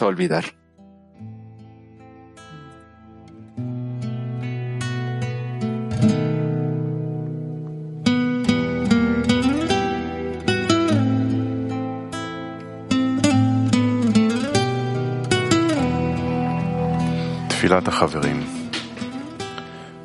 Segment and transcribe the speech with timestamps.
[0.00, 0.44] a olvidar.
[17.48, 18.44] תפילת החברים.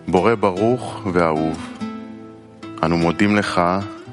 [0.07, 1.79] בורא ברוך ואהוב,
[2.83, 3.61] אנו מודים לך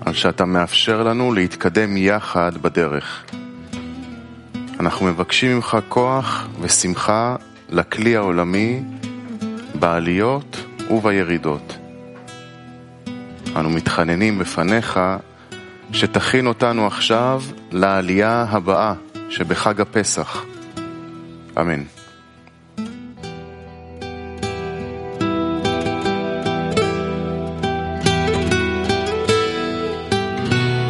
[0.00, 3.37] על שאתה מאפשר לנו להתקדם יחד בדרך.
[4.80, 7.36] אנחנו מבקשים ממך כוח ושמחה
[7.68, 8.82] לכלי העולמי
[9.74, 10.56] בעליות
[10.90, 11.76] ובירידות.
[13.56, 15.00] אנו מתחננים בפניך
[15.92, 17.42] שתכין אותנו עכשיו
[17.72, 18.94] לעלייה הבאה
[19.30, 20.44] שבחג הפסח.
[21.60, 21.82] אמן.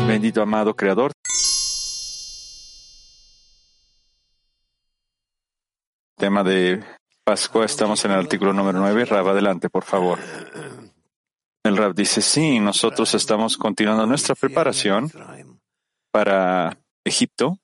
[0.08, 1.17] Bendito amado Creador.
[6.18, 6.82] Tema de
[7.22, 9.04] Pascua, estamos en el artículo número 9.
[9.04, 10.18] Rab, adelante, por favor.
[11.62, 15.12] El Rab dice, sí, nosotros estamos continuando nuestra preparación
[16.10, 17.60] para Egipto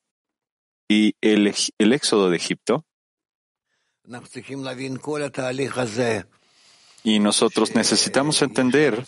[0.87, 2.85] y el, el éxodo de Egipto.
[7.03, 9.05] Y nosotros necesitamos entender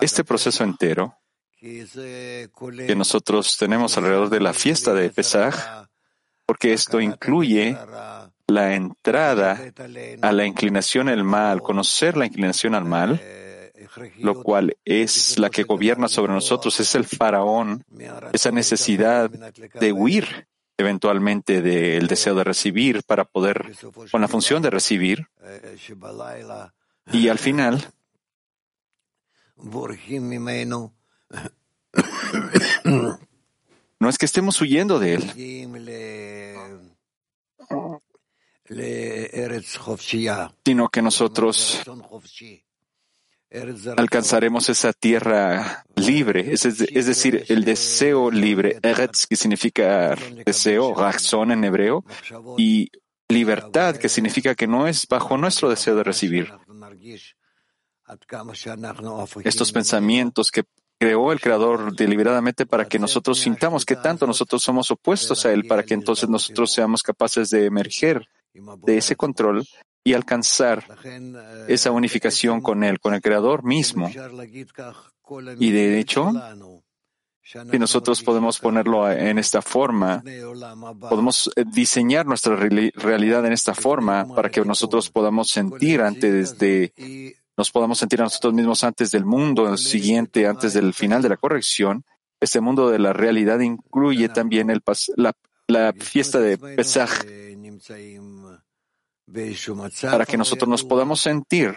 [0.00, 1.18] este proceso entero
[1.58, 5.88] que nosotros tenemos alrededor de la fiesta de Pesaj,
[6.46, 7.76] porque esto incluye
[8.46, 9.60] la entrada
[10.22, 13.20] a la inclinación al mal, conocer la inclinación al mal,
[14.18, 17.84] lo cual es la que gobierna sobre nosotros, es el faraón,
[18.32, 23.72] esa necesidad de huir eventualmente del deseo de recibir para poder,
[24.10, 25.28] con la función de recibir,
[27.12, 27.92] y al final
[34.00, 35.32] no es que estemos huyendo de él,
[40.64, 41.82] sino que nosotros
[43.96, 46.62] alcanzaremos esa tierra libre, es,
[47.06, 52.04] decir, el deseo libre, Eretz, que significa deseo, razón en hebreo,
[52.56, 52.90] y
[53.28, 56.52] libertad, que significa que no es bajo nuestro deseo de recibir.
[59.44, 60.64] Estos pensamientos que
[60.98, 65.66] creó el Creador deliberadamente para que nosotros sintamos que tanto nosotros somos opuestos a Él,
[65.66, 69.64] para que entonces nosotros seamos capaces de emerger de ese control
[70.04, 70.84] y alcanzar
[71.66, 74.10] esa unificación con Él, con el Creador mismo.
[75.58, 76.32] Y de hecho,
[77.42, 80.22] si nosotros podemos ponerlo en esta forma,
[81.08, 87.70] podemos diseñar nuestra realidad en esta forma para que nosotros podamos sentir antes de nos
[87.70, 92.04] podamos sentir a nosotros mismos antes del mundo siguiente, antes del final de la corrección.
[92.40, 94.82] Este mundo de la realidad incluye también el
[95.16, 95.34] la,
[95.74, 97.10] la fiesta de Pesach
[100.02, 101.74] para que nosotros nos podamos sentir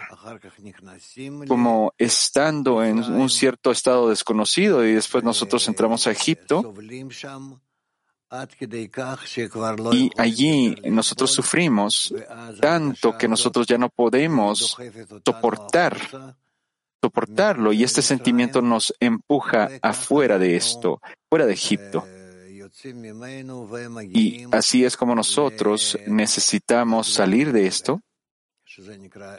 [1.48, 6.74] como estando en un cierto estado desconocido y después nosotros entramos a Egipto
[9.92, 12.14] y allí nosotros sufrimos
[12.60, 14.76] tanto que nosotros ya no podemos
[15.24, 15.96] soportar,
[17.02, 21.00] soportarlo y este sentimiento nos empuja afuera de esto,
[21.30, 22.06] fuera de Egipto.
[24.12, 28.00] Y así es como nosotros necesitamos salir de esto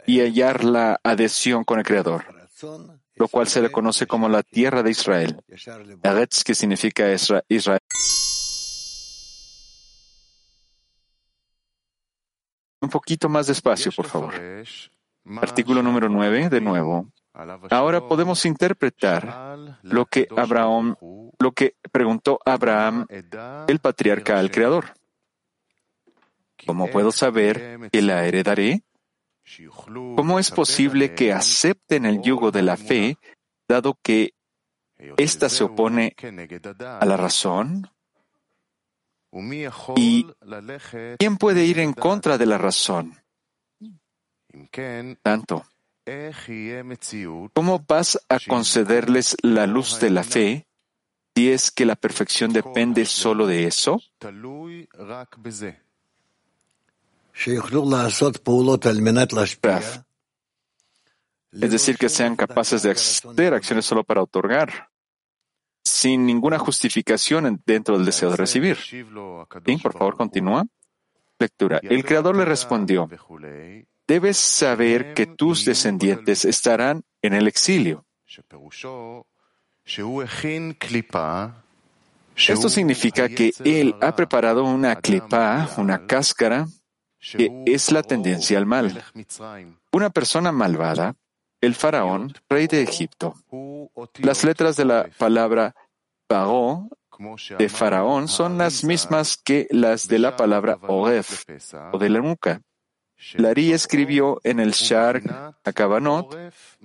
[0.06, 2.24] y hallar la adhesión con el Creador,
[3.14, 5.42] lo cual se le conoce como la tierra de Israel.
[6.02, 7.06] Eretz, que significa
[7.48, 7.80] Israel.
[12.82, 14.34] Un poquito más despacio, por favor.
[15.40, 17.10] Artículo número 9, de nuevo.
[17.32, 20.96] Ahora podemos interpretar lo que Abraham,
[21.38, 23.06] lo que preguntó Abraham,
[23.68, 24.94] el patriarca al Creador.
[26.66, 28.82] ¿Cómo puedo saber que la heredaré?
[30.16, 33.16] ¿Cómo es posible que acepten el yugo de la fe,
[33.68, 34.34] dado que
[35.16, 36.14] ésta se opone
[36.78, 37.90] a la razón?
[39.96, 40.26] ¿Y
[41.18, 43.16] quién puede ir en contra de la razón?
[45.22, 45.64] Tanto,
[47.54, 50.66] ¿cómo vas a concederles la luz de la fe
[51.34, 54.00] si es que la perfección depende solo de eso?
[61.52, 64.90] Es decir, que sean capaces de hacer acciones solo para otorgar
[65.82, 68.78] sin ninguna justificación dentro del deseo de recibir.
[69.82, 70.64] por favor, continúa.
[71.38, 71.80] Lectura.
[71.82, 73.08] El Creador le respondió,
[74.10, 78.04] debes saber que tus descendientes estarán en el exilio.
[82.36, 86.66] Esto significa que él ha preparado una clipa, una cáscara,
[87.20, 89.00] que es la tendencia al mal.
[89.92, 91.14] Una persona malvada,
[91.60, 93.36] el faraón, rey de Egipto.
[94.18, 95.76] Las letras de la palabra
[96.26, 96.88] pagó
[97.58, 101.44] de faraón son las mismas que las de la palabra oref
[101.92, 102.60] o de la nuca.
[103.34, 106.36] Lari escribió en el Shar Akabanot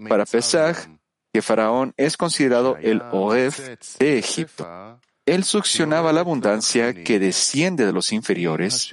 [0.08, 0.88] para Pesach
[1.34, 3.60] que Faraón es considerado el Oref
[4.00, 5.00] de Egipto.
[5.26, 8.90] Él succionaba la abundancia que desciende de los inferiores,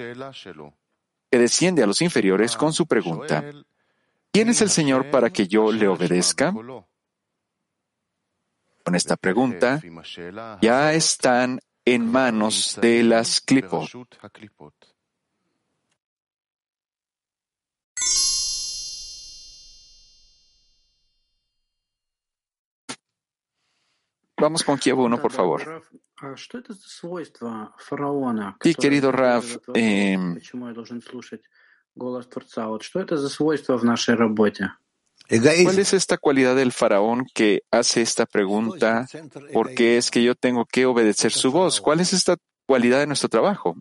[1.31, 3.45] que desciende a los inferiores con su pregunta,
[4.33, 6.53] ¿quién es el Señor para que yo le obedezca?
[8.85, 9.81] Con esta pregunta,
[10.61, 13.89] ya están en manos de las clipot.
[24.43, 25.85] Vamos con Kiev 1, por favor.
[28.61, 30.19] Sí, querido Raf, eh,
[35.29, 39.07] ¿cuál es esta cualidad del faraón que hace esta pregunta?
[39.53, 41.81] ¿Por qué es que yo tengo que obedecer su voz?
[41.81, 42.37] ¿Cuál es esta
[42.67, 43.77] cualidad de nuestro trabajo,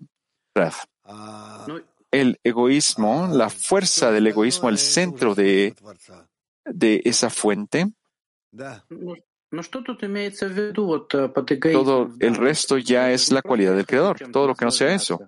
[0.53, 0.85] Raf?
[2.11, 5.73] El egoísmo, la fuerza del egoísmo, el centro de,
[6.65, 7.91] de esa fuente.
[11.73, 15.19] Todo el resto ya es la cualidad del Creador, todo lo que no sea eso.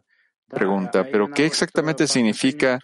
[0.47, 2.79] Pregunta, pero ¿qué exactamente significa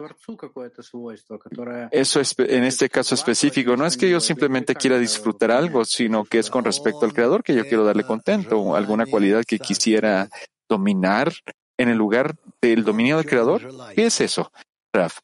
[1.92, 3.78] eso en este caso específico?
[3.78, 7.44] No es que yo simplemente quiera disfrutar algo, sino que es con respecto al Creador
[7.44, 10.30] que yo quiero darle contento, o alguna cualidad que quisiera
[10.68, 11.32] dominar
[11.78, 13.70] en el lugar del dominio del Creador.
[13.94, 14.52] ¿Qué es eso,
[14.92, 15.20] Raf?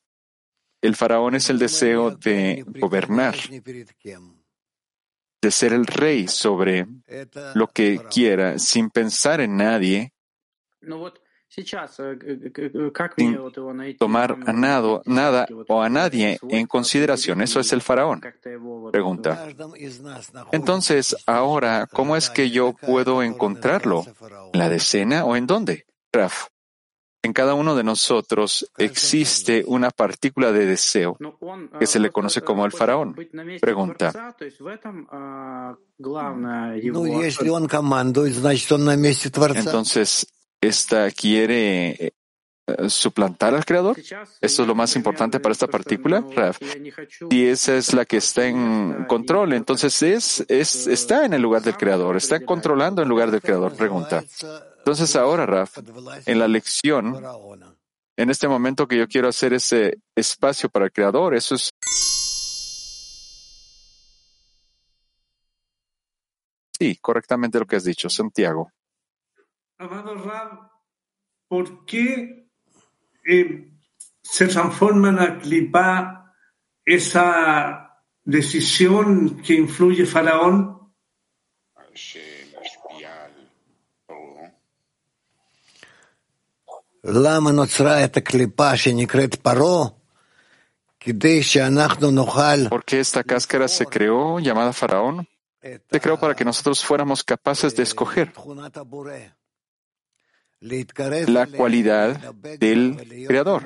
[0.81, 3.35] El faraón es el deseo de gobernar
[5.45, 6.87] de ser el rey sobre
[7.53, 10.11] lo que quiera, sin pensar en nadie,
[13.15, 13.37] sin
[13.99, 17.41] tomar a nada, nada o a nadie en consideración.
[17.41, 18.23] Eso es el faraón.
[18.91, 19.47] Pregunta.
[20.51, 24.03] Entonces, ahora, ¿cómo es que yo puedo encontrarlo?
[24.51, 25.85] ¿En la decena o en dónde?
[26.11, 26.47] Raf.
[27.25, 31.17] En cada uno de nosotros existe una partícula de deseo
[31.79, 33.15] que se le conoce como el faraón.
[33.59, 34.35] Pregunta.
[39.57, 40.27] Entonces,
[40.61, 42.13] ¿esta quiere
[42.87, 43.97] suplantar al creador?
[43.99, 46.23] ¿Esto es lo más importante para esta partícula?
[47.29, 51.61] Si esa es la que está en control, entonces es, es, está en el lugar
[51.61, 53.75] del creador, está controlando en lugar del creador.
[53.75, 54.23] Pregunta.
[54.77, 55.79] Entonces ahora, Raf,
[56.25, 57.21] en la lección,
[58.17, 61.69] en este momento que yo quiero hacer ese espacio para el Creador, eso es...
[66.77, 68.71] Sí, correctamente lo que has dicho, Santiago.
[69.77, 70.71] Amado Raf,
[71.47, 72.44] ¿por qué
[73.25, 73.71] eh,
[74.21, 76.33] se transforma en la clipa
[76.83, 80.93] esa decisión que influye Faraón?
[92.69, 95.27] ¿Por qué esta cáscara se creó llamada Faraón?
[95.61, 98.33] Se creó para que nosotros fuéramos capaces de escoger
[100.59, 103.63] la cualidad del Creador,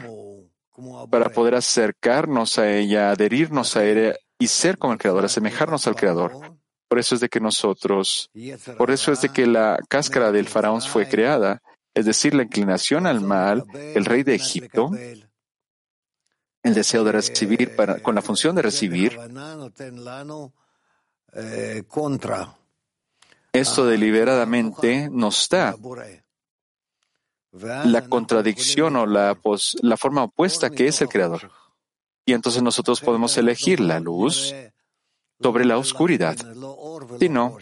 [1.09, 5.95] para poder acercarnos a ella, adherirnos a ella y ser como el Creador, asemejarnos al
[5.95, 6.57] Creador.
[6.87, 8.31] Por eso es de que nosotros,
[8.77, 11.61] por eso es de que la cáscara del faraón fue creada,
[11.93, 14.89] es decir, la inclinación al mal, el rey de Egipto,
[16.63, 19.19] el deseo de recibir para, con la función de recibir,
[23.53, 25.75] esto deliberadamente nos da
[27.51, 29.35] la contradicción o la,
[29.97, 31.51] forma opuesta que es el Creador.
[32.25, 34.53] Y entonces nosotros podemos elegir la luz
[35.41, 36.37] sobre la oscuridad.
[37.19, 37.57] Si no,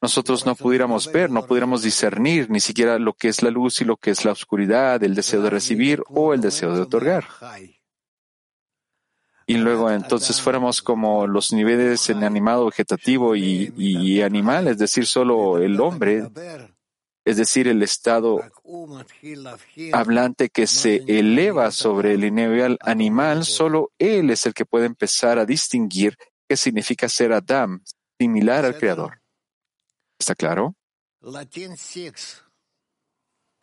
[0.00, 3.84] nosotros no pudiéramos ver, no pudiéramos discernir ni siquiera lo que es la luz y
[3.84, 7.26] lo que es la oscuridad, el deseo de recibir o el deseo de otorgar.
[9.48, 15.58] Y luego entonces fuéramos como los niveles en animado, vegetativo y, animal, es decir, solo
[15.58, 16.28] el hombre,
[17.26, 18.40] es decir, el estado
[19.92, 25.40] hablante que se eleva sobre el nivel animal, solo él es el que puede empezar
[25.40, 26.16] a distinguir
[26.48, 27.82] qué significa ser Adam,
[28.16, 29.20] similar al Creador.
[30.16, 30.76] ¿Está claro?
[31.20, 32.44] Latín 6.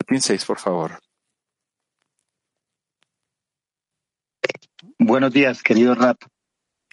[0.00, 1.00] Latín 6, por favor.
[4.98, 6.18] Buenos días, querido Rap.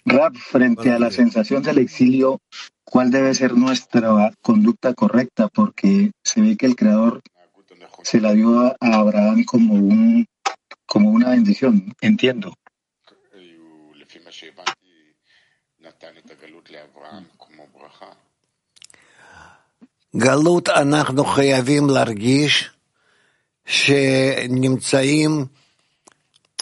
[0.05, 2.39] Rab, frente a la sensación del exilio,
[2.83, 5.49] ¿cuál debe ser nuestra conducta correcta?
[5.49, 7.21] Porque se ve que el Creador
[8.03, 10.25] se la dio a Abraham como un
[10.85, 12.53] como una bendición, entiendo.
[20.15, 22.69] גלות אנחנו חייבים להרגיש
[23.65, 25.45] שנמצאים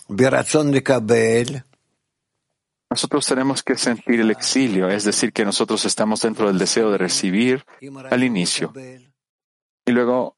[0.10, 1.44] ברצון לקבל
[2.91, 6.99] nosotros tenemos que sentir el exilio, es decir, que nosotros estamos dentro del deseo de
[6.99, 7.65] recibir
[8.11, 8.73] al inicio.
[9.87, 10.37] Y luego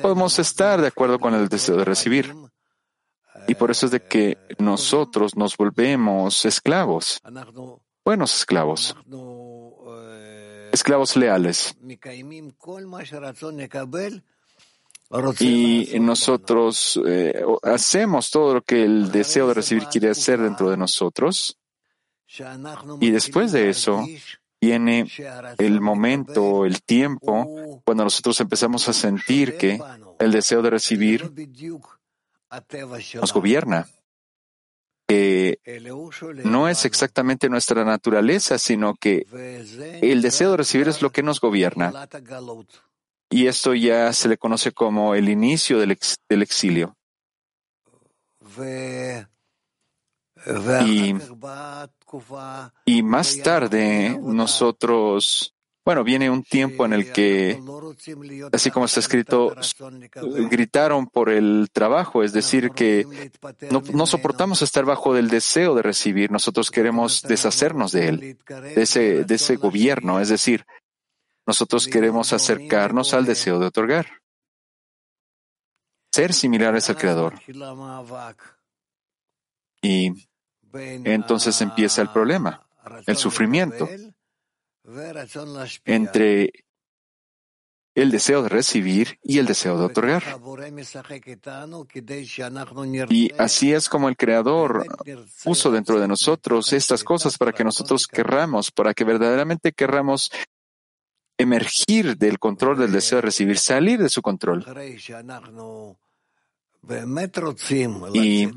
[0.00, 2.34] podemos estar de acuerdo con el deseo de recibir.
[3.46, 7.20] Y por eso es de que nosotros nos volvemos esclavos,
[8.02, 8.96] buenos esclavos,
[10.72, 11.76] esclavos leales.
[15.38, 20.76] Y nosotros eh, hacemos todo lo que el deseo de recibir quiere hacer dentro de
[20.76, 21.58] nosotros.
[23.00, 24.04] Y después de eso
[24.60, 25.06] viene
[25.58, 29.80] el momento, el tiempo, cuando nosotros empezamos a sentir que
[30.18, 31.30] el deseo de recibir
[33.14, 33.88] nos gobierna,
[35.06, 35.60] que
[36.44, 39.26] no es exactamente nuestra naturaleza, sino que
[40.02, 42.08] el deseo de recibir es lo que nos gobierna.
[43.28, 46.96] Y esto ya se le conoce como el inicio del, del exilio.
[50.86, 51.14] Y,
[52.84, 57.60] y más tarde nosotros, bueno, viene un tiempo en el que,
[58.52, 59.54] así como está escrito,
[60.50, 63.06] gritaron por el trabajo, es decir, que
[63.70, 69.24] no, soportamos estar bajo del deseo de recibir, nosotros queremos deshacernos de él, de ese,
[69.24, 70.64] de ese gobierno, es decir,
[71.46, 74.06] nosotros queremos acercarnos al deseo de otorgar,
[76.12, 77.34] ser similares al Creador.
[79.82, 80.26] Y
[80.72, 82.66] entonces empieza el problema,
[83.06, 83.88] el sufrimiento
[85.84, 86.52] entre
[87.94, 90.22] el deseo de recibir y el deseo de otorgar.
[93.08, 94.86] Y así es como el Creador
[95.42, 100.30] puso dentro de nosotros estas cosas para que nosotros querramos, para que verdaderamente querramos
[101.38, 104.64] emergir del control del deseo de recibir, salir de su control.
[108.12, 108.48] Y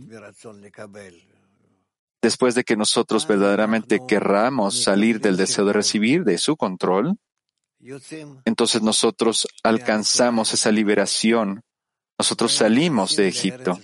[2.22, 7.18] después de que nosotros verdaderamente querramos salir del deseo de recibir, de su control,
[8.46, 11.64] entonces nosotros alcanzamos esa liberación.
[12.18, 13.80] Nosotros salimos de Egipto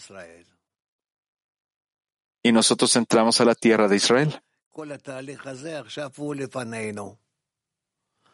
[2.44, 4.42] y nosotros entramos a la tierra de Israel.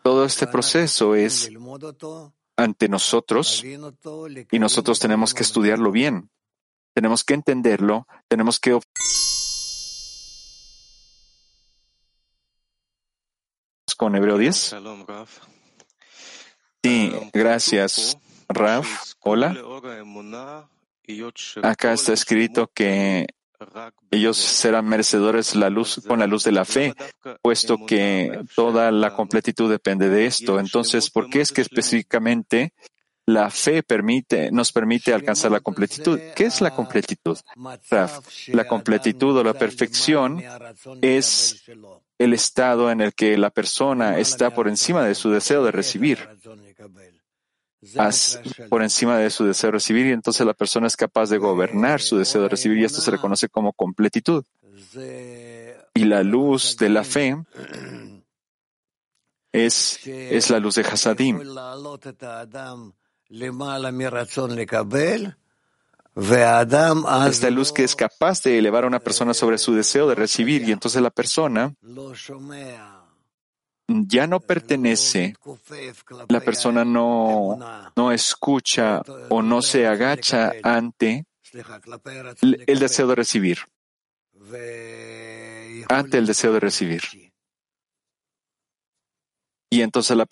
[0.04, 1.52] Todo este proceso es
[2.58, 6.32] ante nosotros y nosotros tenemos que estudiarlo bien.
[6.94, 8.78] Tenemos que entenderlo, tenemos que
[14.02, 14.76] con Hebreo 10.
[16.84, 18.18] Sí, gracias,
[18.50, 19.14] Raf.
[19.20, 19.56] Hola.
[21.62, 23.28] Acá está escrito que
[24.10, 26.96] ellos serán merecedores la luz, con la luz de la fe,
[27.44, 30.60] puesto que toda la completitud depende de esto.
[30.60, 32.74] Entonces, ¿por qué es que específicamente
[33.28, 36.20] la fe permite, nos permite alcanzar la completitud?
[36.36, 37.38] ¿Qué es la completitud?
[37.92, 40.42] Raf, la completitud o la perfección
[41.04, 41.64] es
[42.24, 46.20] el estado en el que la persona está por encima de su deseo de recibir,
[48.70, 52.00] por encima de su deseo de recibir, y entonces la persona es capaz de gobernar
[52.02, 54.44] su deseo de recibir, y esto se reconoce como completitud.
[55.94, 57.38] Y la luz de la fe
[59.52, 61.40] es, es la luz de Hasadim.
[66.16, 70.68] Esta luz que es capaz de elevar a una persona sobre su deseo de recibir
[70.68, 71.74] y entonces la persona
[73.88, 75.36] ya no pertenece,
[76.30, 77.58] la persona no,
[77.96, 83.60] no escucha o no se agacha ante el deseo de recibir,
[85.90, 87.02] ante el deseo de recibir.
[89.70, 90.26] Y entonces la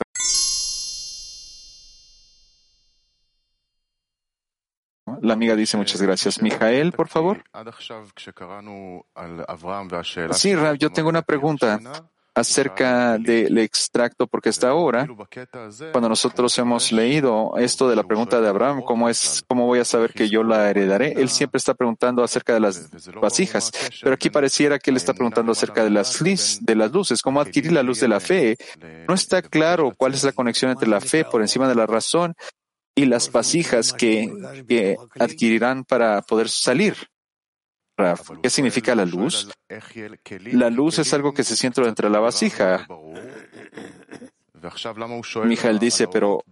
[5.21, 6.41] La amiga dice muchas gracias.
[6.41, 7.43] Mijael, por favor.
[10.33, 11.79] Sí, Rab, yo tengo una pregunta
[12.39, 15.07] acerca del extracto, porque hasta ahora,
[15.91, 19.85] cuando nosotros hemos leído esto de la pregunta de Abraham, ¿cómo es, cómo voy a
[19.85, 21.13] saber que yo la heredaré?
[21.17, 23.71] Él siempre está preguntando acerca de las vasijas,
[24.01, 26.23] pero aquí pareciera que él está preguntando acerca de las,
[26.61, 28.57] de las luces, cómo adquirir la luz de la fe.
[29.07, 32.35] No está claro cuál es la conexión entre la fe por encima de la razón
[32.99, 34.29] y las vasijas que,
[35.19, 36.95] adquirirán para poder salir.
[38.41, 39.49] ¿qué significa la luz?
[40.51, 42.87] La luz es algo que se siente dentro de la vasija.
[45.45, 46.43] Mijael dice, pero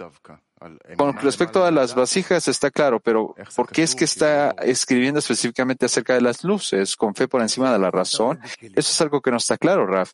[0.95, 5.85] con respecto a las vasijas está claro, pero ¿por qué es que está escribiendo específicamente
[5.85, 8.39] acerca de las luces con fe por encima de la razón?
[8.61, 10.13] Eso es algo que no está claro, Raf.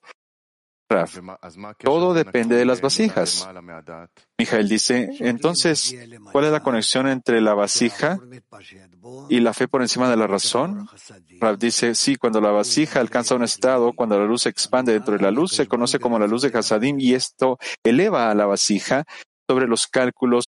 [0.94, 1.18] Raf,
[1.80, 3.48] todo depende de las vasijas.
[4.38, 5.96] Mijael dice, entonces,
[6.32, 8.20] ¿cuál es la conexión entre la vasija
[9.30, 10.88] y la fe por encima de la razón?
[11.40, 15.18] Raf dice, sí, cuando la vasija alcanza un estado, cuando la luz se expande dentro
[15.18, 18.46] de la luz, se conoce como la luz de Hasadim y esto eleva a la
[18.46, 19.06] vasija
[19.48, 20.46] sobre los cálculos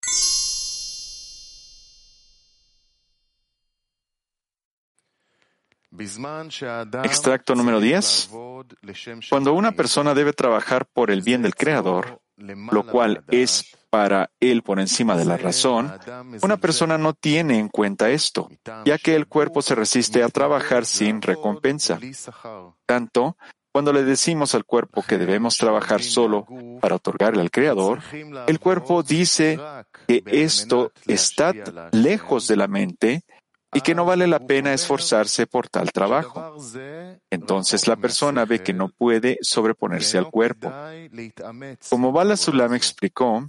[7.03, 8.29] Extracto número 10.
[9.29, 14.61] Cuando una persona debe trabajar por el bien del Creador, lo cual es para él
[14.61, 15.91] por encima de la razón,
[16.41, 18.49] una persona no tiene en cuenta esto,
[18.85, 21.99] ya que el cuerpo se resiste a trabajar sin recompensa.
[22.85, 23.35] Tanto,
[23.71, 26.45] cuando le decimos al cuerpo que debemos trabajar solo
[26.81, 28.01] para otorgarle al Creador,
[28.47, 29.59] el cuerpo dice
[30.07, 31.53] que esto está
[31.91, 33.23] lejos de la mente
[33.73, 36.57] y que no vale la pena esforzarse por tal trabajo.
[37.29, 40.71] Entonces la persona ve que no puede sobreponerse al cuerpo.
[41.89, 43.47] Como Bala Sulam explicó,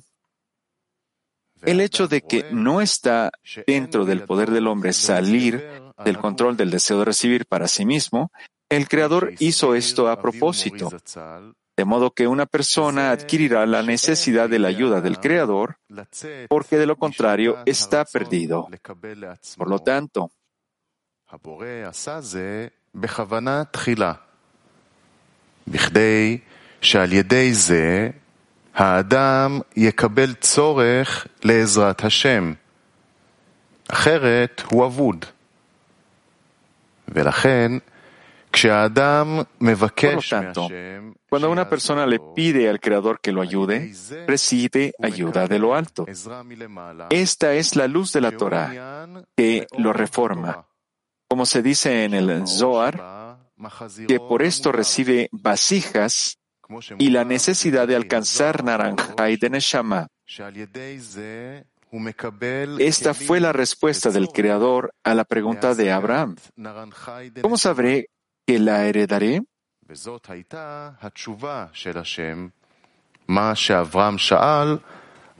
[1.62, 3.32] el hecho de que no está
[3.66, 5.62] dentro del poder del hombre salir
[6.04, 8.30] del control del deseo de recibir para sí mismo,
[8.68, 10.90] el Creador hizo esto a propósito,
[11.79, 15.77] de modo que una persona adquirirá la necesidad de la ayuda del Creador,
[16.47, 18.69] porque de lo contrario está perdido.
[19.57, 20.29] Por lo tanto,
[28.75, 32.53] האדם יקבל צורך לעזרת השם,
[33.87, 35.25] אחרת הוא אבוד.
[37.07, 37.71] ולכן
[38.60, 40.68] por lo tanto,
[41.28, 43.94] cuando una persona le pide al Creador que lo ayude,
[44.26, 46.06] recibe ayuda de lo alto.
[47.10, 50.66] Esta es la luz de la Torah que lo reforma.
[51.28, 53.38] Como se dice en el Zohar,
[54.08, 56.38] que por esto recibe vasijas
[56.98, 60.08] y la necesidad de alcanzar Naranjai de Neshama.
[62.78, 66.36] Esta fue la respuesta del Creador a la pregunta de Abraham.
[67.42, 68.08] ¿Cómo sabré
[68.47, 69.39] que la heredaré?
[73.27, 74.77] מה שאברהם שאל,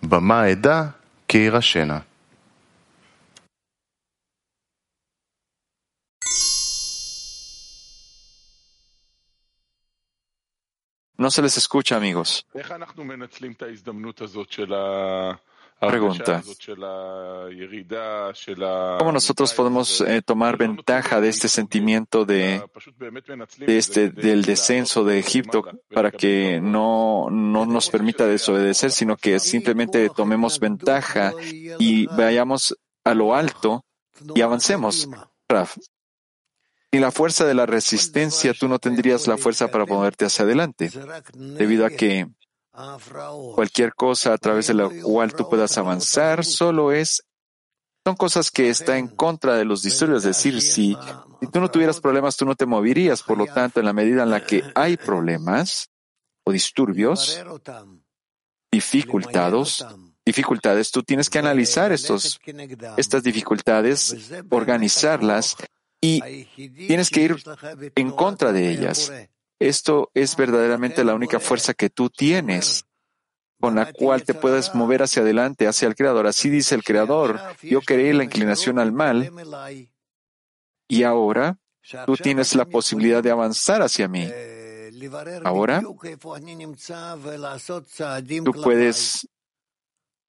[0.04, 0.84] במה אדע
[1.28, 2.00] כי יירשנה.
[11.18, 12.46] No se les escucha, amigos.
[15.81, 16.43] Pregunta.
[18.99, 22.63] ¿Cómo nosotros podemos eh, tomar ventaja de este sentimiento de,
[23.57, 29.41] de este, del descenso de Egipto para que no, no nos permita desobedecer, sino que
[29.41, 31.33] simplemente tomemos ventaja
[31.79, 33.87] y vayamos a lo alto
[34.35, 35.09] y avancemos?
[35.49, 35.77] Raf.
[36.93, 40.91] Y la fuerza de la resistencia, tú no tendrías la fuerza para moverte hacia adelante,
[41.35, 42.27] debido a que
[43.55, 47.25] Cualquier cosa a través de la cual tú puedas avanzar solo es
[48.05, 50.25] son cosas que están en contra de los disturbios.
[50.25, 50.97] Es decir, si,
[51.41, 53.23] si tú no tuvieras problemas, tú no te moverías.
[53.23, 55.91] Por lo tanto, en la medida en la que hay problemas
[56.45, 57.43] o disturbios,
[58.73, 59.87] dificultados,
[60.25, 62.41] dificultades, tú tienes que analizar estos,
[62.97, 65.57] estas dificultades, organizarlas
[66.01, 66.47] y
[66.87, 67.37] tienes que ir
[67.95, 69.13] en contra de ellas.
[69.61, 72.87] Esto es verdaderamente la única fuerza que tú tienes
[73.61, 76.27] con la cual te puedes mover hacia adelante, hacia el Creador.
[76.27, 79.31] Así dice el Creador, yo creé la inclinación al mal
[80.89, 81.59] y ahora
[82.07, 84.27] tú tienes la posibilidad de avanzar hacia mí.
[85.45, 85.83] Ahora
[88.45, 89.29] tú puedes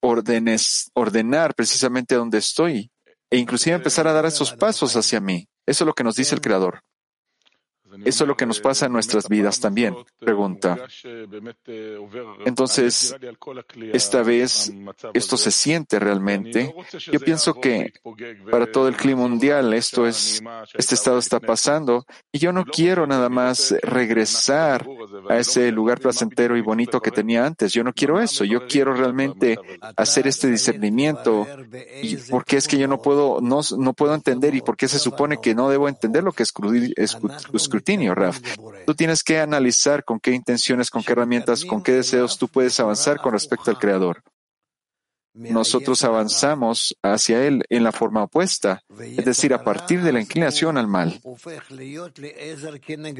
[0.01, 2.91] ordenes, ordenar precisamente donde estoy
[3.29, 5.47] e inclusive empezar a dar esos pasos hacia mí.
[5.65, 6.81] Eso es lo que nos dice el Creador.
[8.05, 10.77] Eso es lo que nos pasa en nuestras vidas también, pregunta.
[12.45, 13.15] Entonces,
[13.93, 14.71] esta vez
[15.13, 16.73] esto se siente realmente.
[17.11, 17.93] Yo pienso que
[18.49, 20.41] para todo el clima mundial esto es,
[20.73, 24.87] este estado está pasando y yo no quiero nada más regresar
[25.29, 27.73] a ese lugar placentero y bonito que tenía antes.
[27.73, 28.43] Yo no quiero eso.
[28.45, 29.57] Yo quiero realmente
[29.97, 31.47] hacer este discernimiento
[32.29, 35.39] porque es que yo no puedo, no, no puedo entender y por qué se supone
[35.41, 36.51] que no debo entender lo que es
[38.15, 38.39] Raf.
[38.85, 42.79] Tú tienes que analizar con qué intenciones, con qué herramientas, con qué deseos tú puedes
[42.79, 44.23] avanzar con respecto al Creador.
[45.33, 50.77] nosotros avanzamos hacia Él en la forma opuesta, es decir, a partir de la inclinación
[50.77, 51.21] al mal.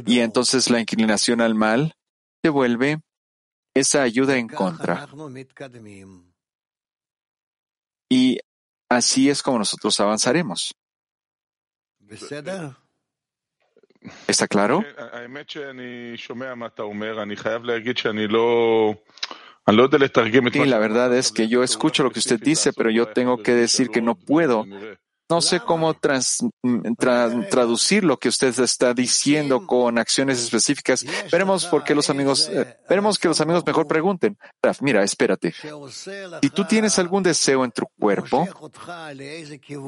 [0.06, 1.96] Y entonces la inclinación al mal
[2.44, 3.02] se vuelve
[3.74, 5.08] esa ayuda en contra.
[8.10, 8.40] Y
[8.90, 10.76] así es como nosotros avanzaremos.
[14.28, 14.84] ¿Está claro?
[20.64, 23.54] Sí, la verdad es que yo escucho lo que usted dice, pero yo tengo que
[23.54, 24.66] decir que no puedo.
[25.32, 25.94] No sé cómo
[27.50, 31.06] traducir lo que usted está diciendo con acciones específicas.
[31.32, 34.38] Veremos por qué los amigos, eh, veremos que los amigos mejor pregunten.
[34.62, 35.54] Raf, mira, espérate.
[36.42, 38.46] Si tú tienes algún deseo en tu cuerpo,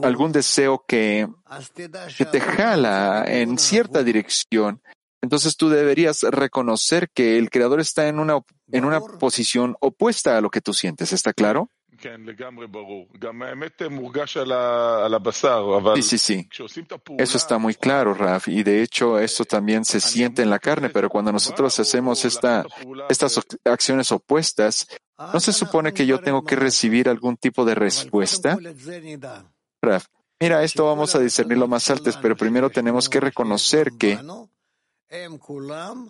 [0.01, 1.27] algún deseo que,
[2.17, 4.81] que te jala en cierta dirección,
[5.21, 8.39] entonces tú deberías reconocer que el creador está en una,
[8.71, 11.11] en una posición opuesta a lo que tú sientes.
[11.11, 11.69] ¿Está claro?
[15.95, 16.49] Sí, sí, sí.
[17.17, 18.47] Eso está muy claro, Raf.
[18.47, 22.65] Y de hecho, esto también se siente en la carne, pero cuando nosotros hacemos esta,
[23.09, 24.87] estas acciones opuestas,
[25.17, 28.57] ¿no se supone que yo tengo que recibir algún tipo de respuesta?
[29.81, 30.07] Raf,
[30.39, 34.19] mira, esto vamos a discernirlo más alto, pero primero tenemos que reconocer que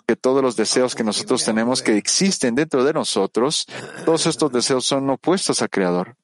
[0.08, 3.66] que todos los deseos que nosotros tenemos que existen dentro de nosotros,
[4.06, 6.16] todos estos deseos son opuestos al Creador.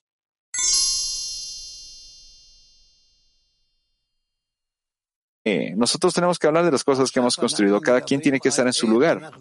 [5.46, 7.82] Eh, nosotros tenemos que hablar de las cosas que hemos construido.
[7.82, 9.32] Cada quien tiene que estar en su lugar.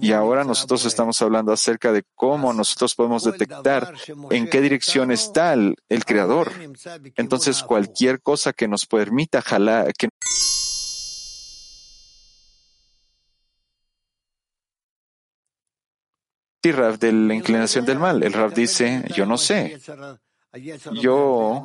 [0.00, 3.94] Y ahora nosotros estamos hablando acerca de cómo nosotros podemos detectar
[4.30, 6.50] en qué dirección está el, el Creador.
[7.16, 10.08] Entonces, cualquier cosa que nos permita jalar, que
[16.62, 18.22] Sí, Rav, de la inclinación del mal.
[18.22, 19.78] El Rav dice, yo no sé.
[21.00, 21.62] Yo,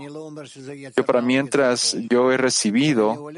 [0.95, 3.31] yo para mientras yo he recibido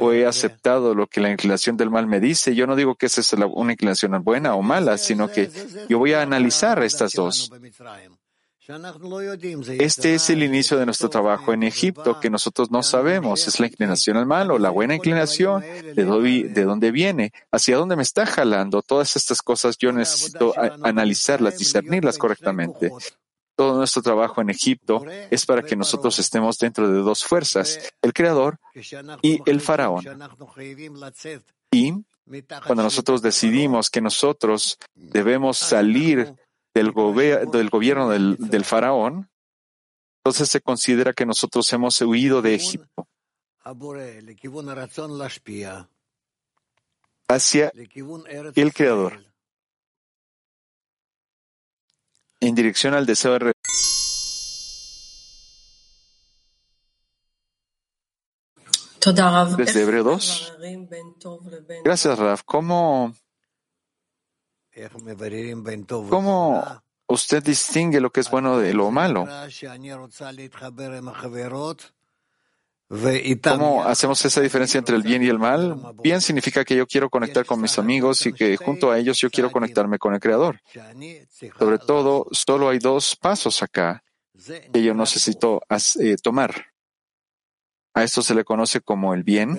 [0.00, 3.06] o he aceptado lo que la inclinación del mal me dice, yo no digo que
[3.06, 5.50] esa es una inclinación buena o mala, sino que
[5.88, 7.50] yo voy a analizar estas dos.
[9.78, 13.48] Este es el inicio de nuestro trabajo en Egipto, que nosotros no sabemos.
[13.48, 15.62] ¿Es la inclinación al mal o la buena inclinación?
[15.62, 17.32] ¿De dónde, viene?
[17.50, 18.82] ¿Hacia dónde me está jalando?
[18.82, 20.52] Todas estas cosas yo necesito
[20.82, 22.92] analizarlas, discernirlas correctamente.
[23.56, 28.12] Todo nuestro trabajo en Egipto es para que nosotros estemos dentro de dos fuerzas, el
[28.12, 28.58] Creador
[29.22, 30.04] y el Faraón.
[31.70, 31.94] Y
[32.66, 36.34] cuando nosotros decidimos que nosotros debemos salir
[36.74, 36.92] del,
[37.50, 39.30] del gobierno del, del faraón,
[40.18, 43.08] entonces se considera que nosotros hemos huido de Egipto.
[47.30, 47.72] Hacia
[48.54, 49.24] el Creador,
[52.40, 53.52] en dirección al deseo de
[59.56, 60.52] Desde Hebreo 2.
[61.84, 62.42] Gracias, Raf.
[62.44, 63.14] ¿Cómo
[66.08, 69.26] ¿Cómo usted distingue lo que es bueno de lo malo?
[73.42, 75.94] ¿Cómo hacemos esa diferencia entre el bien y el mal?
[76.02, 79.30] Bien significa que yo quiero conectar con mis amigos y que junto a ellos yo
[79.30, 80.60] quiero conectarme con el Creador.
[81.58, 84.02] Sobre todo, solo hay dos pasos acá
[84.72, 85.60] que yo necesito
[86.00, 86.66] eh, tomar.
[87.92, 89.58] A esto se le conoce como el bien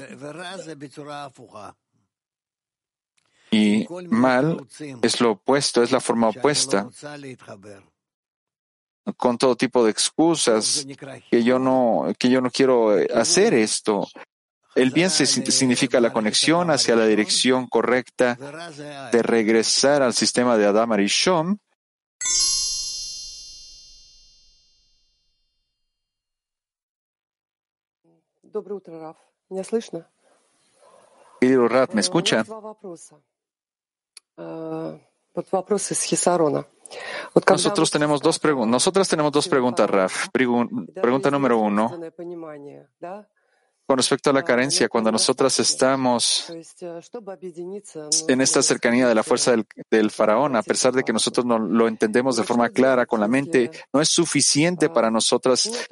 [3.52, 4.68] y mal
[5.02, 6.90] es lo opuesto, es la forma opuesta,
[9.18, 10.86] con todo tipo de excusas,
[11.32, 14.08] que yo no, que yo no quiero hacer esto.
[14.76, 18.38] El bien significa la conexión hacia la dirección correcta
[19.12, 21.60] de regresar al sistema de Adam Arishon.
[31.40, 32.44] Querido Rat, ¿me escucha?
[37.48, 38.72] Nosotros tenemos dos preguntas.
[38.72, 40.30] Nosotras tenemos dos preguntas, Raf.
[40.32, 41.92] Pregunta número uno.
[43.90, 46.54] Con respecto a la carencia, cuando nosotras estamos
[48.28, 49.56] en esta cercanía de la fuerza
[49.90, 53.28] del, faraón, a pesar de que nosotros no lo entendemos de forma clara con la
[53.28, 55.88] mente, no es suficiente para nosotras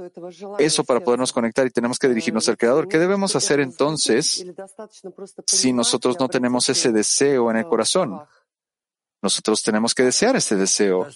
[0.59, 2.87] eso para podernos conectar y tenemos que dirigirnos al Creador.
[2.87, 4.45] ¿Qué debemos hacer entonces
[5.47, 8.21] si nosotros no tenemos ese deseo en el corazón?
[9.23, 11.07] Nosotros tenemos que desear este deseo.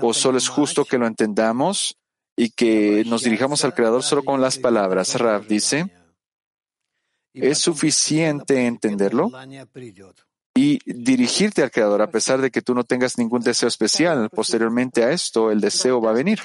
[0.00, 1.98] O solo es justo que lo entendamos
[2.34, 5.16] y que nos dirijamos al Creador solo con las palabras.
[5.16, 5.90] Rav dice,
[7.34, 9.30] ¿es suficiente entenderlo?
[10.54, 14.30] y dirigirte al Creador a pesar de que tú no tengas ningún deseo especial.
[14.30, 16.38] Posteriormente a esto, el deseo va a venir.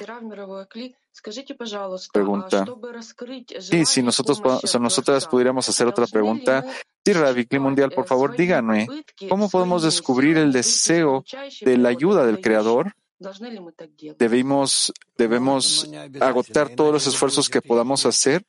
[2.12, 2.64] Pregunta.
[3.60, 6.64] Sí, si nosotros, si nosotras pudiéramos hacer otra pregunta.
[7.04, 8.88] Sí, Rabbi Mundial, por favor, díganme,
[9.28, 11.24] ¿cómo podemos descubrir el deseo
[11.60, 12.94] de la ayuda del Creador?
[14.18, 15.88] Debemos, debemos
[16.20, 18.44] agotar todos los esfuerzos que podamos hacer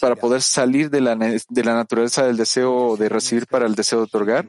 [0.00, 3.98] para poder salir de la, de la naturaleza del deseo de recibir para el deseo
[4.00, 4.46] de otorgar?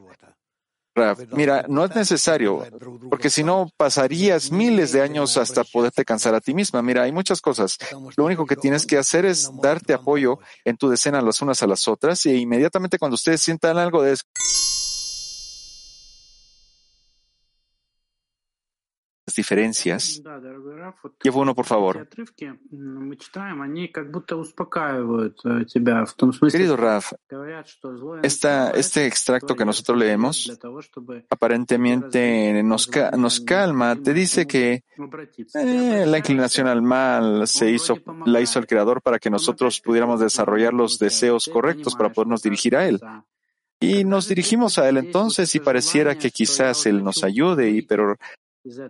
[1.32, 2.64] mira, no es necesario,
[3.10, 6.82] porque si no pasarías miles de años hasta poderte cansar a ti misma.
[6.82, 7.76] Mira, hay muchas cosas.
[8.16, 11.66] Lo único que tienes que hacer es darte apoyo en tu decena las unas a
[11.66, 14.24] las otras y inmediatamente cuando ustedes sientan algo de eso,
[19.34, 20.22] diferencias.
[21.22, 22.08] Llevo uno, por favor.
[26.52, 27.12] Querido Raf,
[28.22, 30.58] esta, este extracto que nosotros leemos
[31.28, 34.84] aparentemente nos, nos calma, te dice que
[35.54, 40.20] eh, la inclinación al mal se hizo, la hizo el Creador para que nosotros pudiéramos
[40.20, 43.00] desarrollar los deseos correctos para podernos dirigir a Él.
[43.78, 48.16] Y nos dirigimos a Él entonces y pareciera que quizás Él nos ayude, y, pero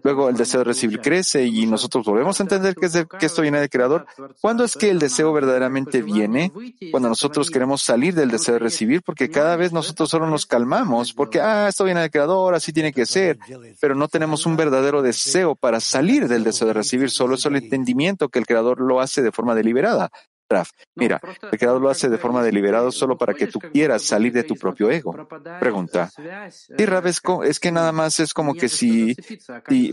[0.02, 2.86] Luego el deseo de recibir crece y nosotros volvemos a entender que,
[3.26, 4.06] esto viene del Creador.
[4.40, 6.52] ¿Cuándo es que el deseo verdaderamente viene?
[6.90, 11.12] Cuando nosotros queremos salir del deseo de recibir, porque cada vez nosotros solo nos calmamos,
[11.12, 13.38] porque, ah, esto viene del Creador, así tiene que ser,
[13.80, 17.56] pero no tenemos un verdadero deseo para salir del deseo de recibir, solo es el
[17.56, 20.10] entendimiento que el Creador lo hace de forma deliberada.
[20.48, 24.32] Raf, mira, el creador lo hace de forma deliberada solo para que tú quieras salir
[24.32, 25.14] de tu propio ego.
[25.58, 26.10] Pregunta.
[26.50, 29.16] Sí, Raf, es, que nada más es como que si,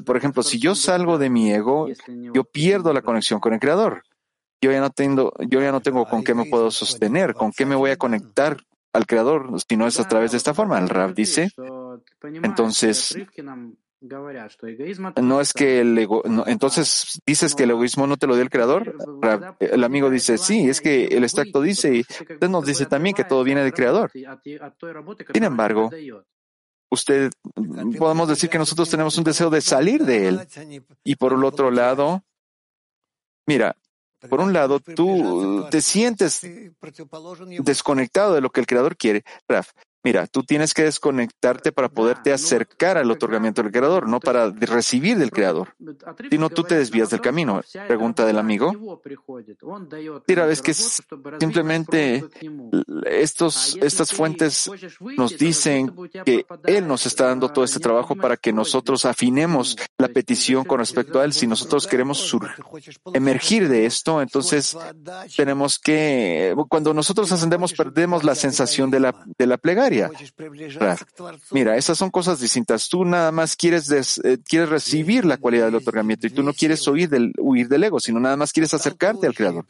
[0.05, 4.03] por ejemplo, si yo salgo de mi ego, yo pierdo la conexión con el creador.
[4.61, 7.65] Yo ya no tengo, yo ya no tengo con qué me puedo sostener, con qué
[7.65, 8.57] me voy a conectar
[8.93, 10.79] al creador si no es a través de esta forma.
[10.79, 11.51] El Raf dice.
[12.21, 13.17] Entonces,
[15.21, 18.49] no es que el ego, entonces dices que el egoísmo no te lo dio el
[18.49, 18.95] creador.
[19.59, 23.23] El amigo dice, sí, es que el extracto dice y usted nos dice también que
[23.23, 24.11] todo viene del creador.
[24.11, 25.89] Sin embargo,
[26.89, 27.31] usted
[27.97, 30.47] podemos decir que nosotros tenemos un deseo de salir de él.
[31.03, 32.23] Y por el otro lado,
[33.47, 33.77] mira,
[34.29, 36.41] por un lado, tú te sientes
[37.59, 39.23] desconectado de lo que el creador quiere.
[39.47, 39.71] Raf,
[40.03, 45.17] Mira, tú tienes que desconectarte para poderte acercar al otorgamiento del Creador, no para recibir
[45.17, 45.75] del Creador.
[46.29, 47.61] Si no, tú te desvías del camino.
[47.87, 49.01] Pregunta del amigo.
[50.27, 52.25] Mira, es que simplemente
[53.05, 55.93] estos, estas fuentes nos dicen
[56.25, 60.79] que Él nos está dando todo este trabajo para que nosotros afinemos la petición con
[60.79, 61.31] respecto a Él.
[61.31, 62.35] Si nosotros queremos
[63.13, 64.77] emergir de esto, entonces
[65.37, 69.92] tenemos que, cuando nosotros ascendemos, perdemos la sensación de la, de la plegaria.
[71.51, 72.87] Mira, esas son cosas distintas.
[72.89, 73.89] Tú nada más quieres,
[74.23, 77.83] eh, quieres recibir la cualidad del otorgamiento y tú no quieres huir del, huir del
[77.83, 79.65] ego, sino nada más quieres acercarte al Creador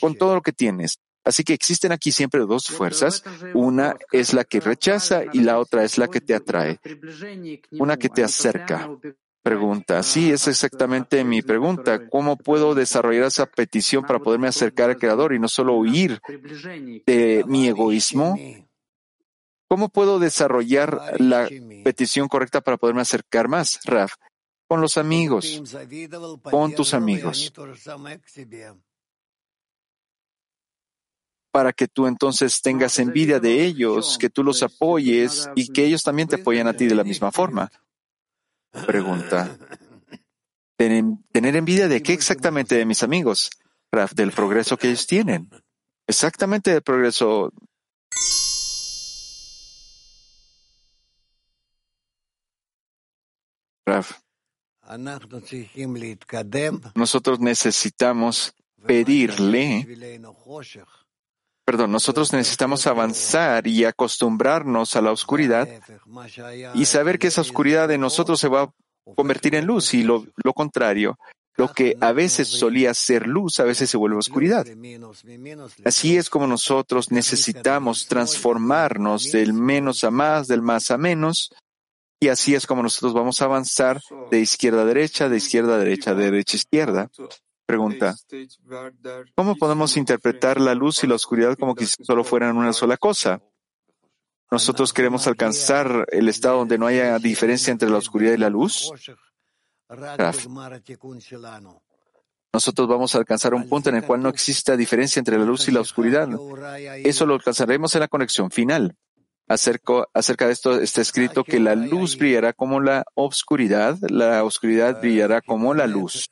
[0.00, 0.98] con todo lo que tienes.
[1.24, 3.22] Así que existen aquí siempre dos fuerzas.
[3.54, 6.80] Una es la que rechaza y la otra es la que te atrae.
[7.72, 8.90] Una que te acerca.
[9.42, 10.02] Pregunta.
[10.04, 12.08] Sí, es exactamente mi pregunta.
[12.08, 16.20] ¿Cómo puedo desarrollar esa petición para poderme acercar al Creador y no solo huir
[17.06, 18.36] de mi egoísmo?
[19.72, 21.48] ¿Cómo puedo desarrollar la
[21.82, 24.16] petición correcta para poderme acercar más, Raf?
[24.68, 25.62] Con los amigos,
[26.42, 27.50] con tus amigos.
[31.50, 36.02] Para que tú entonces tengas envidia de ellos, que tú los apoyes y que ellos
[36.02, 37.72] también te apoyen a ti de la misma forma.
[38.86, 39.56] Pregunta.
[40.76, 43.48] ¿Tener envidia de qué exactamente de mis amigos?
[43.90, 45.48] Raf, del progreso que ellos tienen.
[46.06, 47.54] Exactamente del progreso
[56.94, 59.86] Nosotros necesitamos pedirle,
[61.64, 65.68] perdón, nosotros necesitamos avanzar y acostumbrarnos a la oscuridad
[66.74, 68.72] y saber que esa oscuridad de nosotros se va a
[69.14, 71.16] convertir en luz y lo, lo contrario.
[71.56, 74.66] Lo que a veces solía ser luz, a veces se vuelve oscuridad.
[75.84, 81.50] Así es como nosotros necesitamos transformarnos del menos a más, del más a menos,
[82.22, 85.78] y así es como nosotros vamos a avanzar de izquierda a derecha, de izquierda a
[85.78, 87.10] derecha, de derecha a izquierda.
[87.66, 88.14] Pregunta,
[89.34, 93.42] ¿cómo podemos interpretar la luz y la oscuridad como que solo fueran una sola cosa?
[94.52, 98.92] Nosotros queremos alcanzar el estado donde no haya diferencia entre la oscuridad y la luz.
[102.52, 105.66] Nosotros vamos a alcanzar un punto en el cual no exista diferencia entre la luz
[105.66, 106.28] y la oscuridad.
[107.02, 108.96] Eso lo alcanzaremos en la conexión final.
[109.48, 115.00] Acerca, acerca de esto está escrito que la luz brillará como la oscuridad, la oscuridad
[115.00, 116.28] brillará como la luz,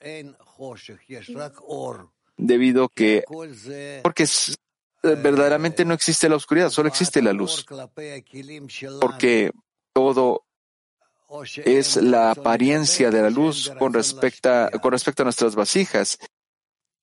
[2.36, 3.24] debido que,
[4.02, 4.56] porque es-
[5.02, 7.64] verdaderamente no existe la oscuridad, solo existe la luz,
[9.00, 9.50] porque
[9.92, 10.44] todo
[11.64, 16.18] es la apariencia de la luz con respecto, a- con respecto a nuestras vasijas,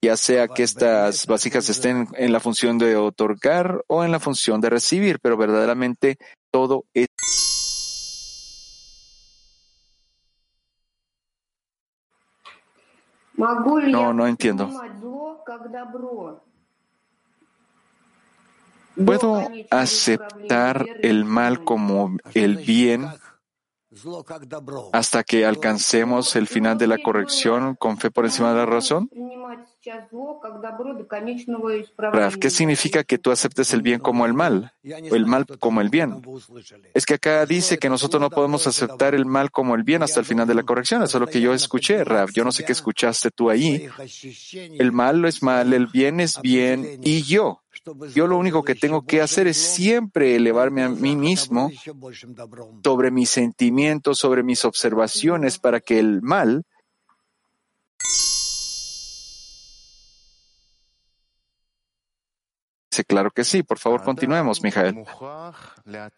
[0.02, 4.62] ya sea que estas vasijas estén en la función de otorgar o en la función
[4.62, 6.18] de recibir, pero verdaderamente
[6.52, 7.08] todo es.
[13.36, 14.70] No, no entiendo.
[19.06, 23.08] ¿Puedo aceptar el mal como el bien
[24.94, 29.10] hasta que alcancemos el final de la corrección con fe por encima de la razón?
[31.98, 35.82] Raf, ¿qué significa que tú aceptes el bien como el mal, o el mal como
[35.82, 36.22] el bien?
[36.94, 40.20] Es que acá dice que nosotros no podemos aceptar el mal como el bien hasta
[40.20, 41.04] el final de la corrección.
[41.04, 42.32] Eso es lo que yo escuché, Raf.
[42.34, 43.88] Yo no sé qué escuchaste tú ahí.
[44.54, 47.62] El mal es mal, el bien es bien y yo.
[48.14, 51.72] Yo lo único que tengo que hacer es siempre elevarme a mí mismo
[52.84, 56.64] sobre mis sentimientos, sobre mis observaciones, para que el mal
[62.92, 63.62] Dice, claro que sí.
[63.62, 65.06] Por favor, continuemos, Mijael.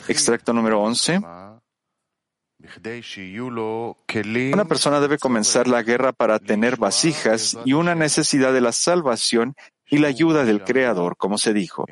[0.07, 1.19] Extracto número 11.
[4.53, 9.55] Una persona debe comenzar la guerra para tener vasijas y una necesidad de la salvación
[9.89, 11.85] y la ayuda del Creador, como se dijo.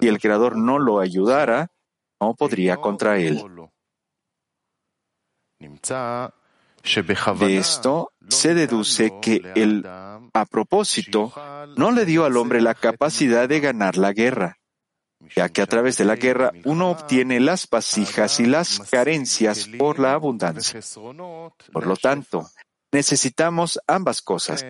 [0.00, 1.70] Si el Creador no lo ayudara,
[2.20, 3.42] no podría contra él.
[7.38, 11.32] De esto se deduce que él, a propósito,
[11.76, 14.58] no le dio al hombre la capacidad de ganar la guerra,
[15.34, 19.98] ya que a través de la guerra uno obtiene las vasijas y las carencias por
[19.98, 20.80] la abundancia.
[21.72, 22.46] Por lo tanto,
[22.93, 24.65] necesitamos ambas cosas,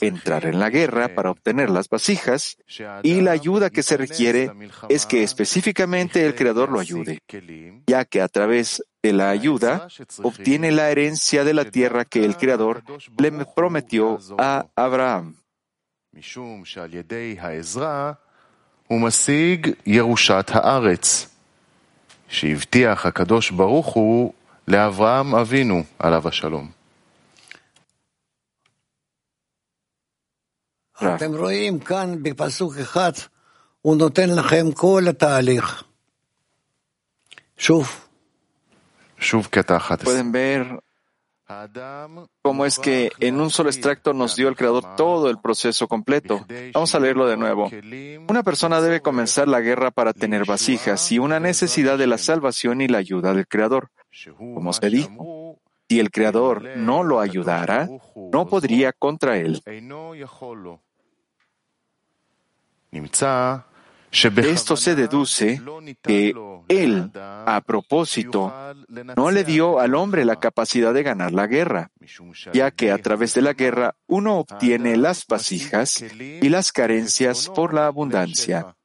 [0.00, 2.56] entrar en la guerra para obtener las vasijas
[3.02, 4.50] y la ayuda que se requiere
[4.88, 7.20] es que específicamente el Creador lo ayude,
[7.86, 9.88] ya que a través de la ayuda
[10.22, 12.82] obtiene la herencia de la tierra que el Creador
[13.18, 15.36] le prometió a Abraham.
[18.86, 21.28] הוא משיג ירושת הארץ,
[22.28, 24.32] שהבטיח הקדוש ברוך הוא
[24.68, 26.75] לאברהם אבינו, עליו השלום.
[40.05, 40.79] Pueden ver
[42.41, 46.45] cómo es que en un solo extracto nos dio el Creador todo el proceso completo.
[46.73, 47.69] Vamos a leerlo de nuevo.
[48.27, 52.81] Una persona debe comenzar la guerra para tener vasijas y una necesidad de la salvación
[52.81, 53.89] y la ayuda del Creador.
[54.37, 59.61] Como se dijo, si el Creador no lo ayudara, no podría contra él.
[64.11, 65.61] De esto se deduce
[66.01, 66.33] que
[66.69, 68.53] él, a propósito,
[69.15, 71.91] no le dio al hombre la capacidad de ganar la guerra,
[72.53, 77.73] ya que a través de la guerra uno obtiene las vasijas y las carencias por
[77.73, 78.75] la abundancia.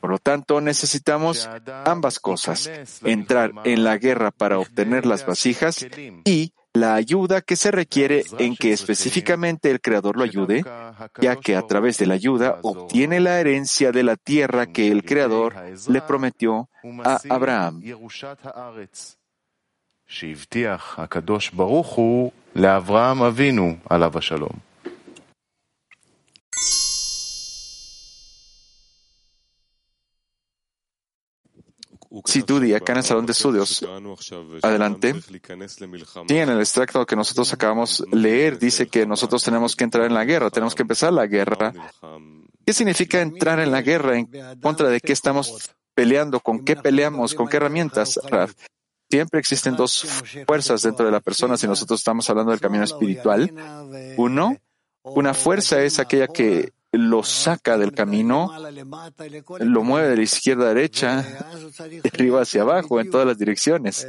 [0.00, 1.48] Por lo tanto, necesitamos
[1.84, 2.70] ambas cosas,
[3.04, 5.86] entrar en la guerra para obtener las vasijas
[6.24, 10.64] y la ayuda que se requiere en que específicamente el Creador lo ayude,
[11.20, 15.04] ya que a través de la ayuda obtiene la herencia de la tierra que el
[15.04, 15.54] Creador
[15.88, 16.68] le prometió
[17.04, 17.82] a Abraham.
[32.24, 32.40] Si
[32.74, 33.84] acá en el salón de estudios,
[34.62, 35.14] adelante,
[36.28, 40.14] y en el extracto que nosotros acabamos leer dice que nosotros tenemos que entrar en
[40.14, 41.72] la guerra, tenemos que empezar la guerra.
[42.66, 44.18] ¿Qué significa entrar en la guerra?
[44.18, 44.28] ¿En
[44.60, 46.40] contra de qué estamos peleando?
[46.40, 47.34] ¿Con qué peleamos?
[47.34, 48.20] ¿Con qué herramientas?
[48.28, 48.52] Raf?
[49.10, 50.06] Siempre existen dos
[50.46, 53.52] fuerzas dentro de la persona si nosotros estamos hablando del camino espiritual.
[54.16, 54.56] Uno,
[55.02, 58.52] una fuerza es aquella que lo saca del camino,
[59.60, 64.06] lo mueve de la izquierda a derecha, de arriba hacia abajo, en todas las direcciones.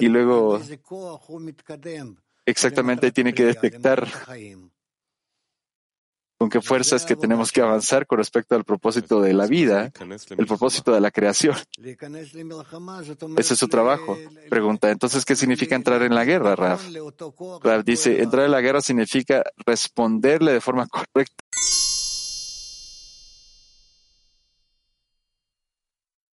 [0.00, 0.60] Y luego
[2.46, 4.08] Exactamente tiene que detectar
[6.40, 9.92] con qué fuerza es que tenemos que avanzar con respecto al propósito de la vida,
[10.38, 11.54] el propósito de la creación.
[13.36, 14.16] Ese es su trabajo.
[14.48, 16.82] Pregunta, entonces, ¿qué significa entrar en la guerra, Raf?
[17.62, 21.44] Raf dice, entrar en la guerra significa responderle de forma correcta.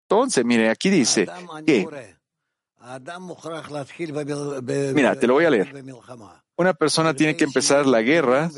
[0.03, 1.27] Entonces, mire, aquí dice
[1.65, 1.87] que...
[4.93, 5.73] Mira, te lo voy a leer.
[6.57, 8.49] Una persona tiene que empezar la guerra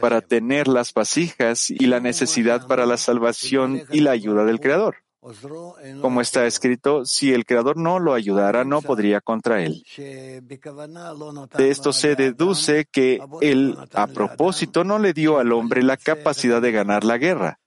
[0.00, 4.96] para tener las vasijas y la necesidad para la salvación y la ayuda del Creador.
[6.02, 9.82] Como está escrito, si el Creador no lo ayudara, no podría contra él.
[9.96, 16.60] De esto se deduce que él, a propósito, no le dio al hombre la capacidad
[16.60, 17.58] de ganar la guerra,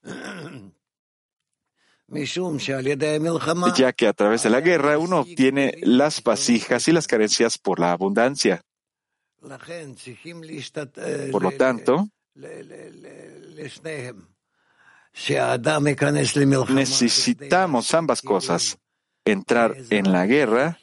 [3.76, 7.80] ya que a través de la guerra uno obtiene las vasijas y las carencias por
[7.80, 8.62] la abundancia.
[11.32, 12.10] Por lo tanto,
[16.70, 18.78] necesitamos ambas cosas,
[19.26, 20.80] entrar en la guerra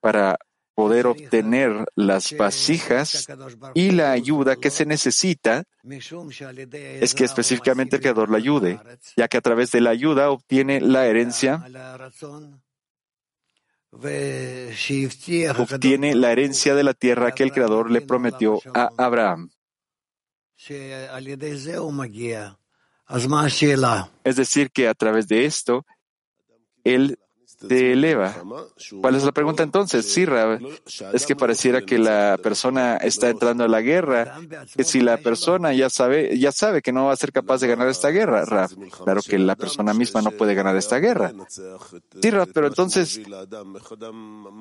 [0.00, 0.38] para
[0.74, 3.28] poder obtener las vasijas
[3.74, 8.80] y la ayuda que se necesita es que específicamente el Creador la ayude,
[9.16, 11.64] ya que a través de la ayuda obtiene la herencia
[15.58, 19.50] obtiene la herencia de la tierra que el Creador le prometió a Abraham.
[24.24, 25.84] Es decir, que a través de esto,
[26.84, 27.18] Él
[27.68, 28.34] te eleva.
[29.00, 30.12] ¿Cuál es la pregunta entonces?
[30.12, 30.60] Sí, Rab,
[31.12, 34.38] es que pareciera que la persona está entrando a la guerra,
[34.76, 37.68] que si la persona ya sabe, ya sabe que no va a ser capaz de
[37.68, 38.70] ganar esta guerra, Rab,
[39.04, 41.32] claro que la persona misma no puede ganar esta guerra.
[41.48, 43.20] Sí, Rab, pero entonces,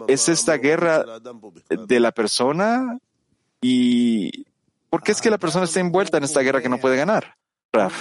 [0.08, 1.06] ¿es esta guerra
[1.70, 2.98] de la persona?
[3.62, 4.46] ¿Y
[4.90, 7.38] por qué es que la persona está envuelta en esta guerra que no puede ganar?
[7.72, 7.92] Rab.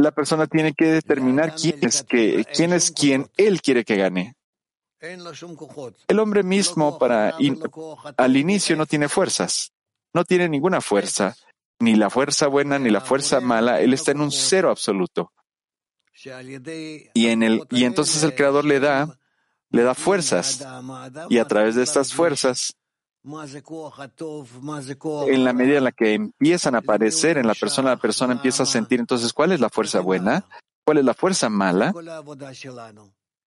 [0.00, 4.36] La persona tiene que determinar quién es, que, quién es quien él quiere que gane.
[5.00, 7.34] El hombre mismo para
[8.16, 9.72] al inicio no tiene fuerzas,
[10.12, 11.36] no tiene ninguna fuerza,
[11.78, 15.32] ni la fuerza buena ni la fuerza mala, él está en un cero absoluto.
[17.14, 19.18] Y en el y entonces el creador le da
[19.70, 20.66] le da fuerzas.
[21.30, 22.76] y a través de estas fuerzas
[25.28, 28.62] en la medida en la que empiezan a aparecer en la persona, la persona empieza
[28.62, 30.44] a sentir entonces cuál es la fuerza buena,
[30.84, 31.92] cuál es la fuerza mala,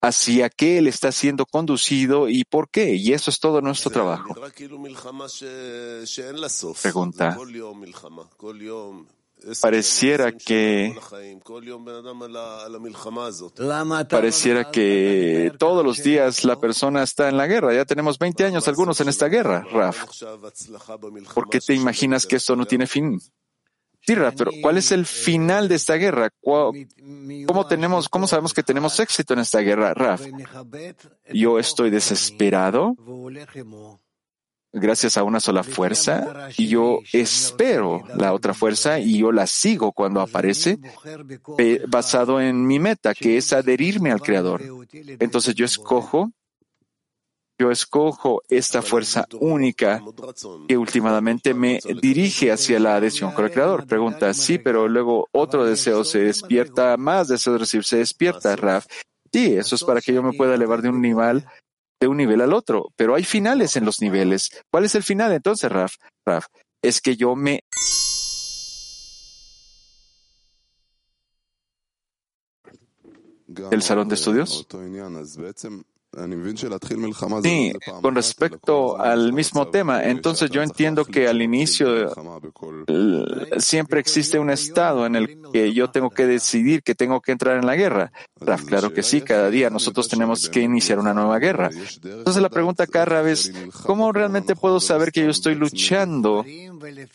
[0.02, 2.96] hacia qué él está siendo conducido y por qué.
[2.96, 4.36] Y eso es todo nuestro trabajo.
[6.82, 7.38] Pregunta
[9.62, 10.96] pareciera que
[14.10, 17.74] pareciera que todos los días la persona está en la guerra.
[17.74, 20.06] Ya tenemos 20 años algunos en esta guerra, Raf.
[21.34, 23.20] ¿Por qué te imaginas que esto no tiene fin?
[24.06, 26.30] Sí, Raf, pero ¿cuál es el final de esta guerra?
[26.42, 30.22] ¿Cómo tenemos, cómo sabemos que tenemos éxito en esta guerra, Raf?
[31.34, 32.96] Yo estoy desesperado
[34.74, 39.92] gracias a una sola fuerza y yo espero la otra fuerza y yo la sigo
[39.92, 40.80] cuando aparece
[41.88, 44.62] basado en mi meta, que es adherirme al Creador.
[45.20, 46.32] Entonces yo escojo,
[47.60, 50.02] yo escojo esta fuerza única
[50.68, 53.86] que últimamente me dirige hacia la adhesión con el Creador.
[53.86, 58.88] Pregunta, sí, pero luego otro deseo se despierta, más deseo de recibir se despierta, Raf.
[59.32, 61.46] Sí, eso es para que yo me pueda elevar de un nivel
[62.00, 64.50] de un nivel al otro, pero hay finales en los niveles.
[64.72, 65.96] ¿Cuál es el final entonces, Raf?
[66.26, 66.48] Raf,
[66.82, 67.62] es que yo me
[73.72, 74.68] el salón de estudios.
[77.50, 82.12] Sí, con respecto al mismo tema, entonces yo entiendo que al inicio
[83.58, 87.58] siempre existe un estado en el que yo tengo que decidir que tengo que entrar
[87.58, 88.12] en la guerra.
[88.68, 91.70] claro que sí, cada día nosotros tenemos que iniciar una nueva guerra.
[92.04, 93.52] Entonces la pregunta cada vez,
[93.86, 96.46] ¿cómo realmente puedo saber que yo estoy luchando?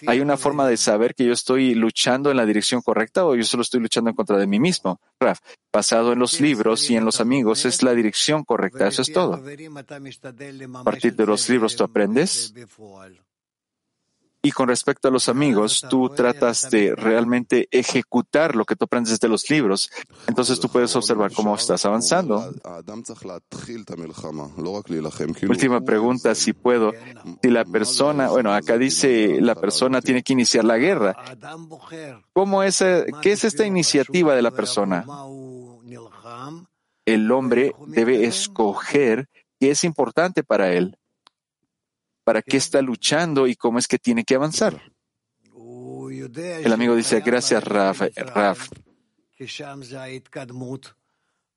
[0.07, 3.45] ¿Hay una forma de saber que yo estoy luchando en la dirección correcta o yo
[3.45, 5.01] solo estoy luchando en contra de mí mismo?
[5.21, 5.41] Raf,
[5.73, 9.35] basado en los libros y en los amigos es la dirección correcta eso es todo.
[9.35, 12.53] A partir de los libros tú aprendes.
[14.41, 19.19] Y con respecto a los amigos, tú tratas de realmente ejecutar lo que tú aprendes
[19.19, 19.91] de los libros.
[20.29, 22.55] Entonces tú puedes observar cómo estás avanzando.
[25.49, 26.93] Última pregunta, si puedo.
[27.43, 31.17] Si la persona, bueno, acá dice la persona tiene que iniciar la guerra.
[32.33, 32.79] ¿Cómo es,
[33.21, 35.05] qué es esta iniciativa de la persona?
[37.15, 39.29] El hombre debe escoger
[39.59, 40.99] qué es importante para él,
[42.25, 44.93] para qué está luchando y cómo es que tiene que avanzar.
[46.11, 48.03] El amigo dice, gracias, Raf.
[48.17, 48.69] Raf.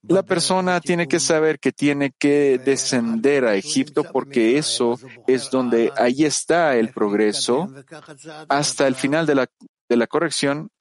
[0.04, 5.92] La persona tiene que saber que tiene que descender a Egipto porque eso es donde
[5.96, 7.72] ahí está el progreso
[8.50, 9.48] hasta el final de la
[9.88, 10.72] de la corrección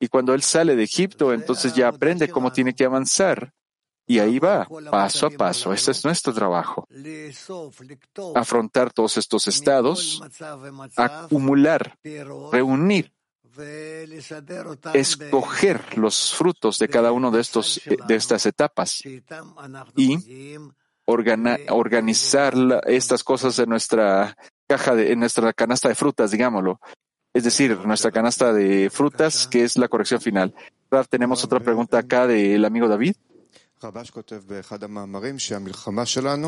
[0.00, 3.52] y cuando él sale de Egipto, entonces ya aprende cómo tiene que avanzar.
[4.10, 5.72] Y ahí va, paso a paso.
[5.72, 6.84] Este es nuestro trabajo.
[8.34, 10.20] Afrontar todos estos estados,
[10.96, 11.96] acumular,
[12.50, 13.12] reunir,
[14.94, 19.00] escoger los frutos de cada uno de estos de estas etapas
[19.94, 20.56] y
[21.06, 22.54] organizar
[22.86, 24.36] estas cosas en nuestra
[24.66, 26.80] caja de, en nuestra canasta de frutas, digámoslo.
[27.32, 30.52] Es decir, nuestra canasta de frutas, que es la corrección final.
[31.08, 33.14] Tenemos otra pregunta acá del amigo David.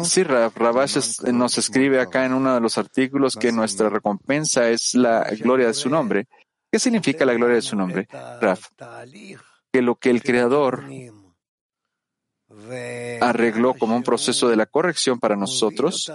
[0.05, 5.23] Sí, Rabash nos escribe acá en uno de los artículos que nuestra recompensa es la
[5.31, 6.29] gloria de su nombre.
[6.71, 8.07] ¿Qué significa la gloria de su nombre,
[8.41, 8.59] Rav?
[9.73, 10.85] Que lo que el Creador
[13.21, 16.13] arregló como un proceso de la corrección para nosotros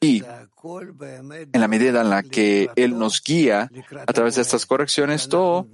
[0.00, 3.70] y en la medida en la que Él nos guía
[4.06, 5.66] a través de estas correcciones, todo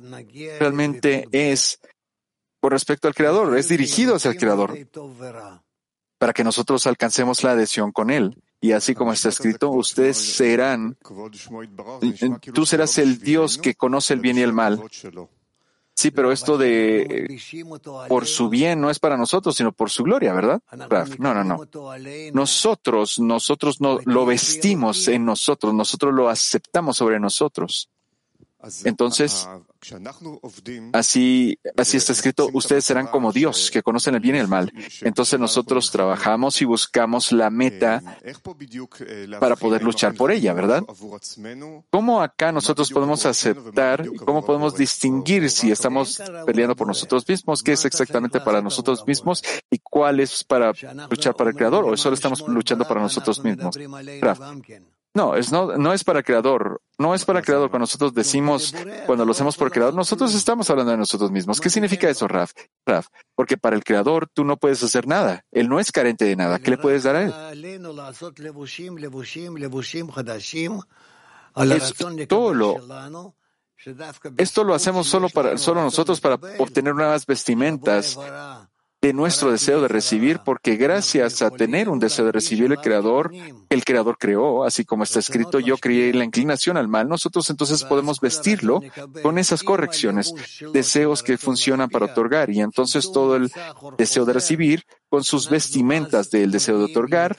[0.59, 1.79] realmente es
[2.65, 4.75] con respecto al Creador, es dirigido hacia el Creador,
[6.17, 8.43] para que nosotros alcancemos la adhesión con Él.
[8.59, 10.97] Y así como está escrito, ustedes serán,
[12.55, 14.83] tú serás el Dios que conoce el bien y el mal.
[15.93, 17.39] Sí, pero esto de
[18.09, 20.63] por su bien no es para nosotros, sino por su gloria, ¿verdad?
[21.19, 21.69] No, no, no.
[22.33, 27.91] Nosotros, nosotros no lo vestimos en nosotros, nosotros lo aceptamos sobre nosotros.
[28.85, 29.49] Entonces,
[30.93, 34.73] así, así está escrito, ustedes serán como Dios, que conocen el bien y el mal.
[35.03, 38.03] Entonces nosotros trabajamos y buscamos la meta
[39.41, 40.85] para poder luchar por ella, ¿verdad?
[41.91, 47.73] ¿Cómo acá nosotros podemos aceptar, cómo podemos distinguir si estamos peleando por nosotros mismos, qué
[47.73, 50.73] es exactamente para nosotros mismos y cuál es para
[51.11, 53.77] luchar para el Creador o solo estamos luchando para nosotros mismos?
[55.15, 57.71] No, es, no, no es para creador, no es para creador.
[57.71, 58.75] Cuando nosotros decimos,
[59.07, 61.61] cuando lo hacemos por creador, nosotros estamos hablando de nosotros mismos.
[61.61, 62.51] ¿Qué significa eso, Raf?
[62.85, 63.07] Raf,
[63.37, 65.45] porque para el creador tú no puedes hacer nada.
[65.53, 66.59] Él no es carente de nada.
[66.59, 67.33] ¿Qué le puedes dar a él?
[72.25, 73.35] Esto lo,
[74.37, 78.19] esto lo hacemos solo para, solo nosotros para obtener nuevas vestimentas
[79.05, 83.31] de nuestro deseo de recibir, porque gracias a tener un deseo de recibir el Creador,
[83.69, 87.85] el Creador creó, así como está escrito, yo creé la inclinación al mal, nosotros entonces
[87.85, 88.81] podemos vestirlo
[89.23, 90.33] con esas correcciones,
[90.73, 93.53] deseos que funcionan para otorgar, y entonces todo el
[93.99, 97.37] deseo de recibir con sus vestimentas del deseo de otorgar,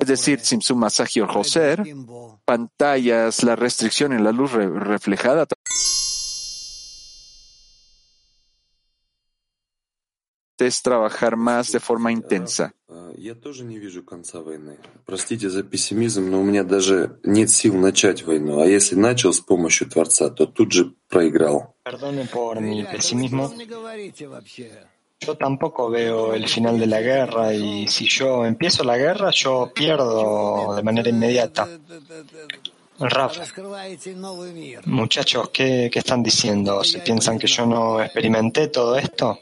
[0.00, 1.84] es decir, Simsum Masaji Joser,
[2.44, 5.46] pantallas, la restricción en la luz reflejada.
[10.66, 12.74] es trabajar más de forma intensa.
[21.82, 23.52] Perdone por mi pesimismo.
[25.20, 29.70] Yo tampoco veo el final de la guerra y si yo empiezo la guerra, yo
[29.74, 31.68] pierdo de manera inmediata.
[32.98, 33.44] Rafa,
[34.86, 36.82] muchachos, ¿qué, ¿qué están diciendo?
[36.84, 39.38] ¿Se piensan que yo no experimenté todo esto?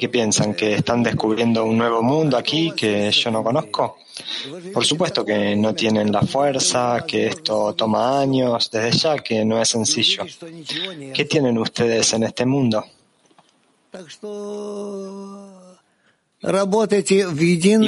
[0.00, 0.52] ¿Qué, piensan?
[0.52, 3.98] ¿Que están descubriendo un nuevo mundo aquí que yo no conozco?
[4.74, 9.62] Por supuesto que no tienen la fuerza, que esto toma años, desde ya que no
[9.62, 10.24] es sencillo.
[11.14, 12.84] ¿Qué tienen ustedes en este mundo?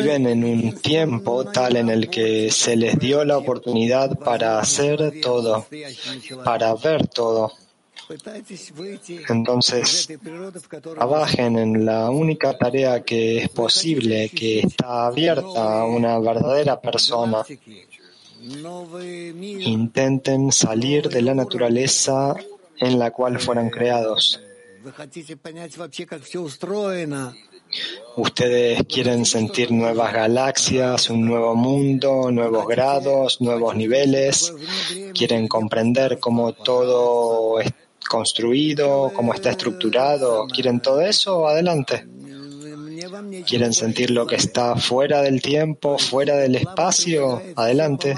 [0.05, 5.21] Viven en un tiempo tal en el que se les dio la oportunidad para hacer
[5.21, 5.67] todo,
[6.45, 7.64] para ver todo.
[9.29, 10.09] Entonces,
[10.95, 17.45] trabajen en la única tarea que es posible, que está abierta a una verdadera persona.
[19.61, 22.35] Intenten salir de la naturaleza
[22.79, 24.41] en la cual fueron creados.
[28.17, 34.53] Ustedes quieren sentir nuevas galaxias, un nuevo mundo, nuevos grados, nuevos niveles.
[35.15, 40.47] Quieren comprender cómo todo está construido, cómo está estructurado.
[40.47, 41.47] ¿Quieren todo eso?
[41.49, 42.07] Adelante.
[43.47, 47.43] ¿Quieren sentir lo que está fuera del tiempo, fuera del espacio?
[47.57, 48.17] Adelante.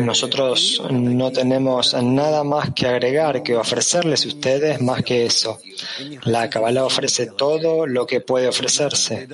[0.00, 5.58] Nosotros no tenemos nada más que agregar, que ofrecerles a ustedes más que eso.
[6.24, 9.28] La Kabbalah ofrece todo lo que puede ofrecerse.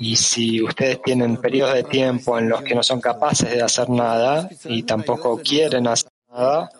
[0.00, 3.88] Y si ustedes tienen periodos de tiempo en los que no son capaces de hacer
[3.88, 6.72] nada y tampoco quieren hacer nada,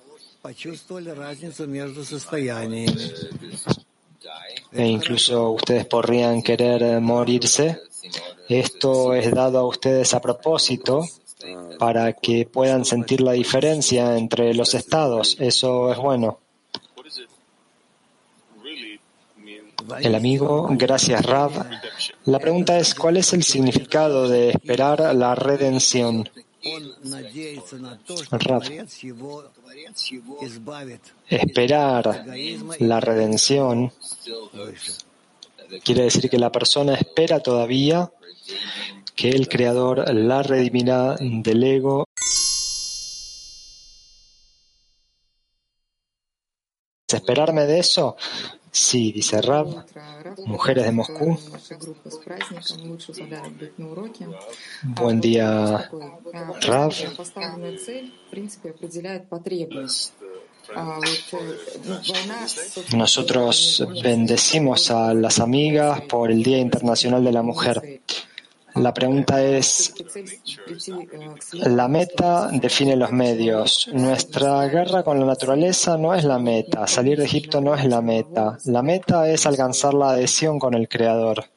[4.73, 7.81] e incluso ustedes podrían querer morirse.
[8.49, 11.07] Esto es dado a ustedes a propósito
[11.79, 15.37] para que puedan sentir la diferencia entre los estados.
[15.41, 16.39] Eso es bueno.
[20.01, 21.53] El amigo, gracias Rab.
[22.25, 26.29] La pregunta es, ¿cuál es el significado de esperar la redención?
[28.31, 28.63] Rab.
[31.29, 32.25] Esperar
[32.79, 33.93] la redención
[35.83, 38.11] quiere decir que la persona espera todavía
[39.15, 42.07] que el Creador la redimirá del ego
[47.15, 48.17] ¿Esperarme de eso?
[48.71, 49.85] Sí, dice Rab,
[50.47, 51.39] mujeres de Moscú.
[54.83, 55.91] Buen día,
[56.63, 56.93] Rab.
[62.97, 68.01] Nosotros bendecimos a las amigas por el Día Internacional de la Mujer.
[68.75, 69.95] La pregunta es,
[71.53, 73.89] la meta define los medios.
[73.93, 76.87] Nuestra guerra con la naturaleza no es la meta.
[76.87, 78.59] Salir de Egipto no es la meta.
[78.65, 81.52] La meta es alcanzar la adhesión con el Creador.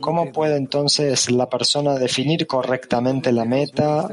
[0.00, 4.08] ¿Cómo puede entonces la persona definir correctamente la meta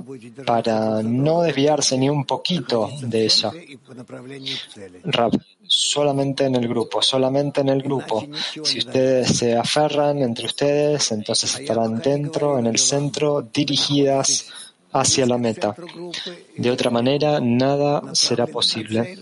[0.45, 3.51] para no desviarse ni un poquito de ella?
[5.03, 5.31] Rab,
[5.65, 8.27] solamente en el grupo, solamente en el grupo.
[8.63, 14.51] Si ustedes se aferran entre ustedes, entonces estarán dentro, en el centro, dirigidas
[14.91, 15.75] hacia la meta.
[16.57, 19.17] De otra manera, nada será posible.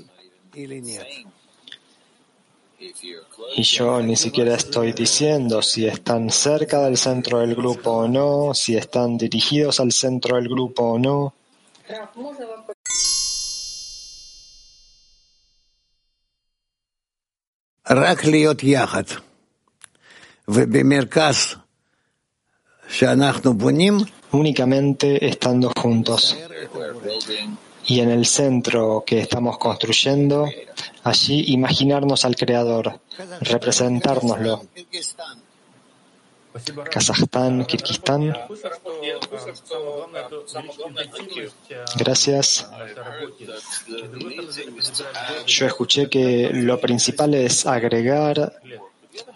[3.55, 8.53] Y yo ni siquiera estoy diciendo si están cerca del centro del grupo o no,
[8.53, 11.33] si están dirigidos al centro del grupo o no.
[24.31, 26.37] Únicamente estando juntos.
[27.89, 30.47] Y en el centro que estamos construyendo,
[31.03, 32.99] allí imaginarnos al Creador,
[33.41, 34.61] representárnoslo.
[36.91, 38.35] Kazajstán, Kirguistán.
[41.97, 42.69] Gracias.
[45.47, 48.61] Yo escuché que lo principal es agregar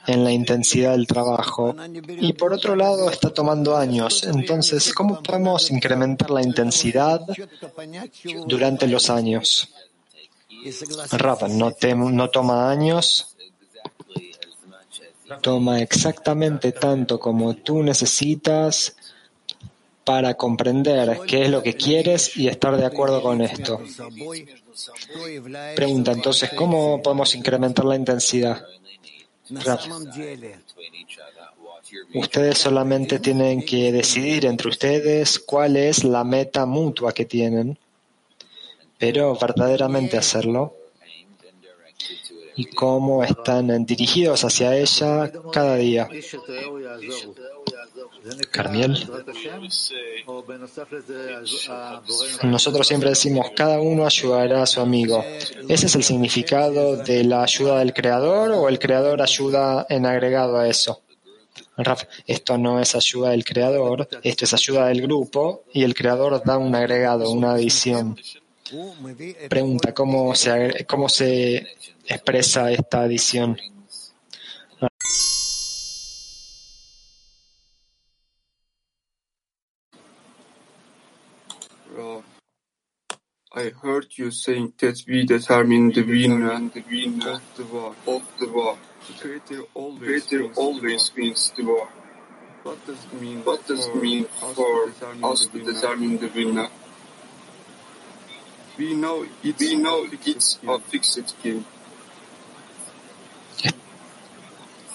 [0.07, 1.75] en la intensidad del trabajo
[2.07, 4.23] y por otro lado está tomando años.
[4.23, 7.21] Entonces, ¿cómo podemos incrementar la intensidad
[8.45, 9.69] durante los años?
[11.11, 13.35] Rap no, no toma años,
[15.41, 18.95] toma exactamente tanto como tú necesitas
[20.03, 23.81] para comprender qué es lo que quieres y estar de acuerdo con esto.
[25.75, 28.65] Pregunta entonces, ¿cómo podemos incrementar la intensidad?
[32.13, 37.77] Ustedes solamente tienen que decidir entre ustedes cuál es la meta mutua que tienen,
[38.97, 40.75] pero verdaderamente hacerlo
[42.55, 46.07] y cómo están dirigidos hacia ella cada día.
[48.51, 48.97] Carmiel.
[52.43, 55.23] Nosotros siempre decimos, cada uno ayudará a su amigo.
[55.67, 60.57] ¿Ese es el significado de la ayuda del creador o el creador ayuda en agregado
[60.57, 61.01] a eso?
[61.77, 66.43] Raf, esto no es ayuda del creador, esto es ayuda del grupo y el creador
[66.43, 68.15] da un agregado, una adición.
[69.49, 71.67] Pregunta, ¿cómo se, cómo se
[72.07, 73.57] expresa esta adición?
[83.63, 86.73] I heard you saying that we determine the winner of
[87.55, 87.95] the war.
[88.05, 88.77] Of the war.
[89.07, 91.87] The creator always, creator wins, always the wins the war.
[92.63, 94.91] What does it mean what does it mean for
[95.23, 96.67] us to determine the winner?
[98.77, 101.65] We know it's, we know it's a fixed game.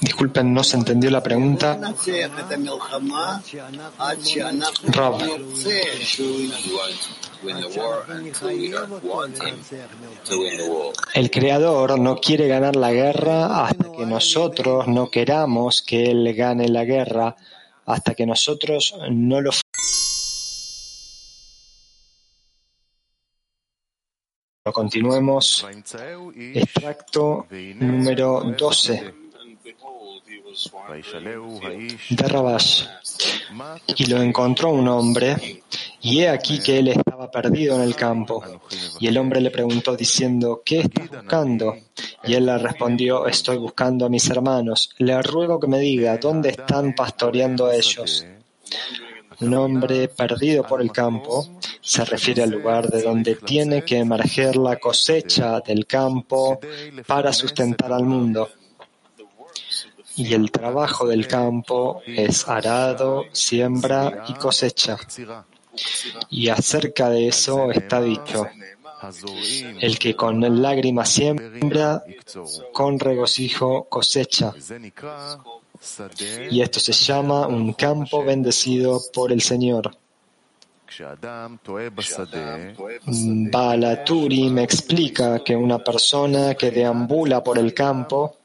[0.01, 1.79] Disculpen, no se entendió la pregunta.
[4.87, 5.23] Rob.
[11.15, 16.69] El creador no quiere ganar la guerra hasta que nosotros no queramos que él gane
[16.69, 17.35] la guerra,
[17.87, 19.51] hasta que nosotros no lo
[24.71, 25.67] Continuemos.
[26.55, 29.28] Extracto número 12
[32.11, 32.85] de Rabash.
[33.97, 35.63] Y lo encontró un hombre
[36.01, 38.43] Y he aquí que él estaba perdido en el campo.
[39.01, 41.77] Y el hombre le preguntó diciendo, ¿qué estás buscando?
[42.25, 44.91] Y él le respondió, estoy buscando a mis hermanos.
[44.99, 48.27] Le ruego que me diga, ¿dónde están pastoreando ellos?
[49.41, 51.47] Un hombre perdido por el campo
[51.81, 56.59] se refiere al lugar de donde tiene que emerger la cosecha del campo
[57.07, 58.51] para sustentar al mundo.
[60.19, 64.99] Y el trabajo del campo es arado, siembra y cosecha.
[66.29, 68.47] Y acerca de eso está dicho,
[69.81, 72.03] el que con lágrimas siembra,
[72.73, 74.53] con regocijo cosecha.
[76.51, 79.97] Y esto se llama un campo bendecido por el Señor.
[83.53, 88.39] Balaturi me explica que una persona que deambula por el campo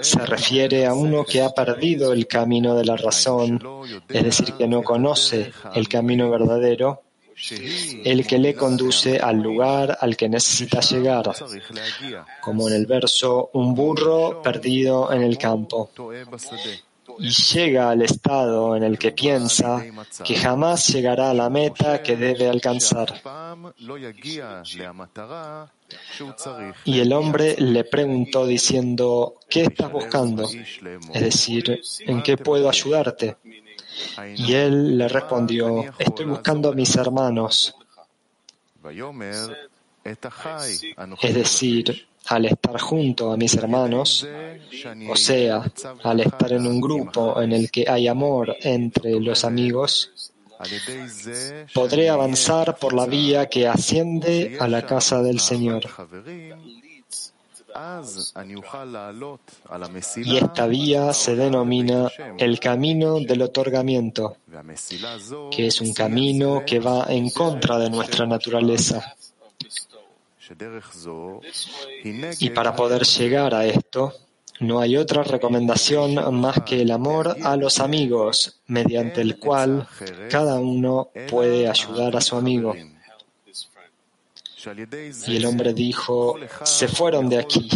[0.00, 3.60] se refiere a uno que ha perdido el camino de la razón,
[4.08, 7.02] es decir, que no conoce el camino verdadero,
[8.04, 11.30] el que le conduce al lugar al que necesita llegar,
[12.40, 15.90] como en el verso, un burro perdido en el campo
[17.18, 19.84] y llega al estado en el que piensa
[20.24, 23.20] que jamás llegará a la meta que debe alcanzar.
[26.84, 30.48] Y el hombre le preguntó diciendo, ¿qué estás buscando?
[31.12, 33.36] Es decir, ¿en qué puedo ayudarte?
[34.36, 37.74] Y él le respondió, estoy buscando a mis hermanos.
[41.22, 44.24] Es decir, al estar junto a mis hermanos,
[45.10, 45.64] o sea,
[46.04, 50.30] al estar en un grupo en el que hay amor entre los amigos,
[51.74, 55.82] podré avanzar por la vía que asciende a la casa del Señor.
[60.24, 64.36] Y esta vía se denomina el camino del otorgamiento,
[65.50, 69.16] que es un camino que va en contra de nuestra naturaleza.
[72.38, 74.12] Y para poder llegar a esto,
[74.60, 79.86] no hay otra recomendación más que el amor a los amigos, mediante el cual
[80.28, 82.74] cada uno puede ayudar a su amigo.
[85.26, 87.68] Y el hombre dijo, se fueron de aquí.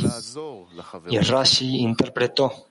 [1.09, 2.66] Y Rashi interpretó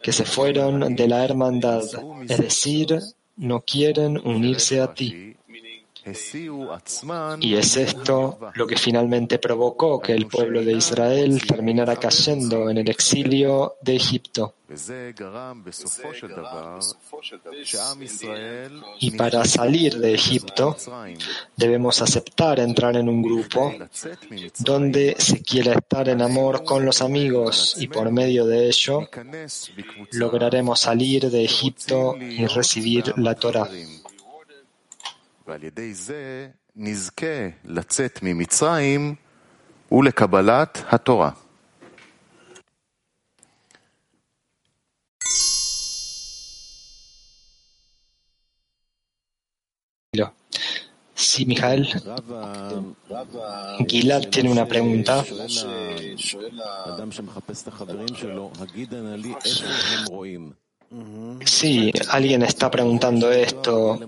[0.00, 1.82] que se fueron de la hermandad,
[2.28, 3.00] es decir,
[3.36, 5.36] no quieren unirse a ti.
[7.40, 12.78] Y es esto lo que finalmente provocó que el pueblo de Israel terminara cayendo en
[12.78, 14.54] el exilio de Egipto.
[19.00, 20.76] Y para salir de Egipto
[21.56, 23.72] debemos aceptar entrar en un grupo
[24.58, 29.08] donde se quiera estar en amor con los amigos y por medio de ello
[30.12, 33.68] lograremos salir de Egipto y recibir la Torah.
[35.46, 39.14] ועל ידי זה נזכה לצאת ממצרים
[39.92, 41.30] ולקבלת התורה.
[51.36, 51.84] Sí, Mijael.
[53.90, 55.24] Gilad tiene una pregunta.
[61.44, 63.98] Sí, alguien está preguntando esto.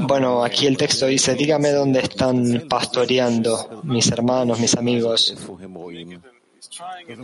[0.00, 5.34] Bueno, aquí el texto dice, dígame dónde están pastoreando mis hermanos, mis amigos.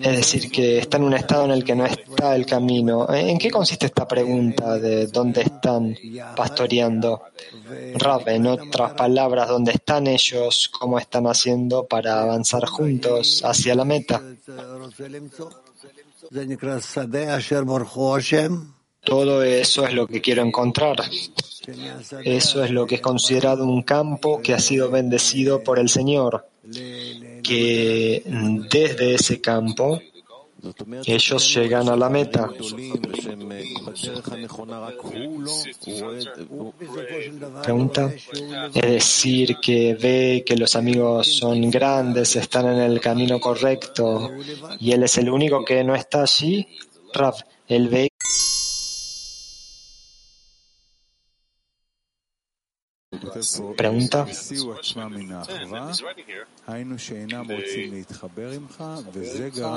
[0.03, 3.13] Es decir, que está en un estado en el que no está el camino.
[3.13, 5.97] ¿En qué consiste esta pregunta de dónde están
[6.37, 7.23] pastoreando?
[7.95, 10.71] Rab, en otras palabras, ¿dónde están ellos?
[10.79, 14.23] ¿Cómo están haciendo para avanzar juntos hacia la meta?
[19.03, 20.97] Todo eso es lo que quiero encontrar.
[22.25, 26.47] Eso es lo que es considerado un campo que ha sido bendecido por el Señor,
[27.43, 28.23] que
[28.71, 30.01] desde ese campo
[31.07, 32.51] ellos llegan a la meta.
[37.63, 38.13] Pregunta.
[38.75, 44.31] Es decir, que ve que los amigos son grandes, están en el camino correcto
[44.79, 46.67] y él es el único que no está allí.
[47.13, 48.10] Raf, él ve
[53.77, 54.27] Pregunta.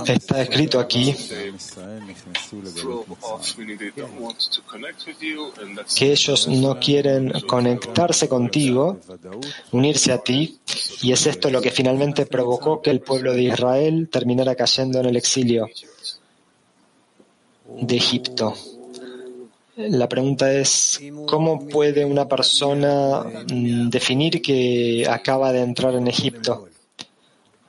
[0.08, 1.16] Está escrito aquí
[5.96, 9.00] que ellos no quieren conectarse contigo,
[9.72, 10.60] unirse a ti,
[11.02, 15.06] y es esto lo que finalmente provocó que el pueblo de Israel terminara cayendo en
[15.08, 15.68] el exilio
[17.82, 18.54] de Egipto.
[19.76, 26.68] La pregunta es, ¿cómo puede una persona mm, definir que acaba de entrar en Egipto?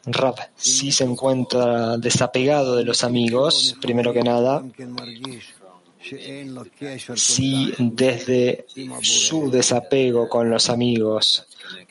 [0.06, 4.62] Rab, si se encuentra desapegado de los amigos, primero que nada,
[7.14, 8.66] si desde
[9.00, 11.46] su desapego con los amigos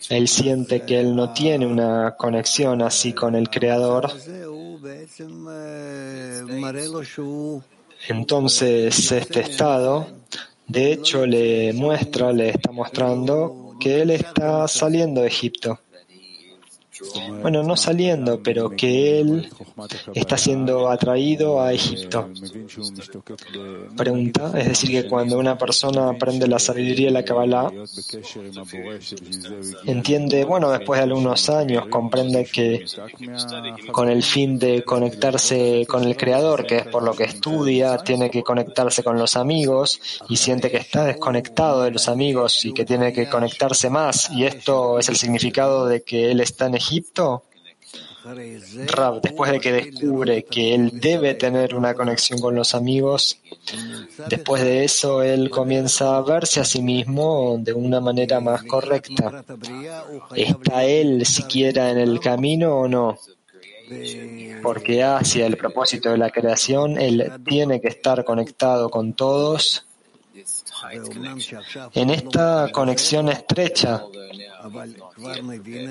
[0.09, 4.11] él siente que él no tiene una conexión así con el Creador,
[8.07, 10.07] entonces este estado,
[10.67, 15.79] de hecho, le muestra, le está mostrando que él está saliendo de Egipto.
[17.41, 19.49] Bueno, no saliendo, pero que él
[20.13, 22.29] está siendo atraído a Egipto.
[23.97, 27.71] Pregunta, es decir, que cuando una persona aprende la sabiduría de la Kabbalah,
[29.85, 32.85] entiende, bueno, después de algunos años, comprende que
[33.91, 38.29] con el fin de conectarse con el Creador, que es por lo que estudia, tiene
[38.29, 39.99] que conectarse con los amigos
[40.29, 44.29] y siente que está desconectado de los amigos y que tiene que conectarse más.
[44.31, 46.92] Y esto es el significado de que él está en Egipto.
[48.87, 53.37] Rab, después de que descubre que él debe tener una conexión con los amigos,
[54.29, 59.43] después de eso él comienza a verse a sí mismo de una manera más correcta.
[60.35, 63.17] ¿Está él siquiera en el camino o no?
[64.61, 69.85] Porque hacia el propósito de la creación, él tiene que estar conectado con todos
[71.93, 74.03] en esta conexión estrecha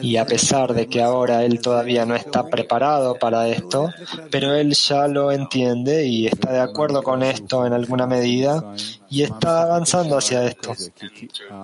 [0.02, 3.90] y a pesar de que ahora él todavía no está preparado para esto,
[4.30, 8.74] pero él ya lo entiende y está de acuerdo con esto en alguna medida
[9.12, 10.72] y está avanzando hacia esto.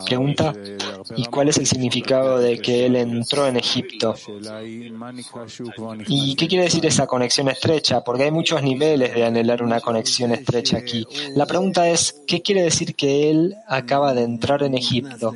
[0.04, 0.52] Pregunta,
[1.16, 4.14] ¿y cuál es el significado de que él entró en Egipto?
[6.06, 8.02] ¿Y qué quiere decir esa conexión estrecha?
[8.02, 11.06] Porque hay muchos niveles de anhelar una conexión estrecha aquí.
[11.34, 15.34] La pregunta es, ¿qué quiere decir que él acaba de entrar en Egipto?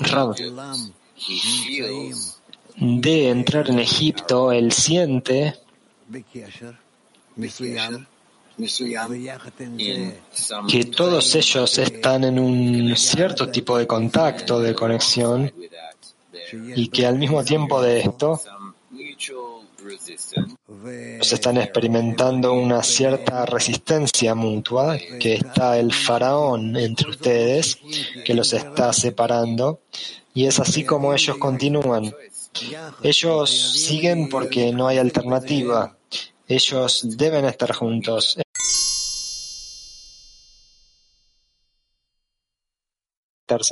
[0.00, 0.34] Rab,
[2.76, 5.54] de entrar en Egipto, él siente
[10.68, 15.52] que todos ellos están en un cierto tipo de contacto, de conexión,
[16.52, 18.40] y que al mismo tiempo de esto
[21.20, 27.78] se están experimentando una cierta resistencia mutua, que está el faraón entre ustedes,
[28.24, 29.80] que los está separando,
[30.34, 32.14] y es así como ellos continúan.
[33.02, 35.96] Ellos siguen porque no hay alternativa.
[36.46, 38.36] Ellos deben estar juntos.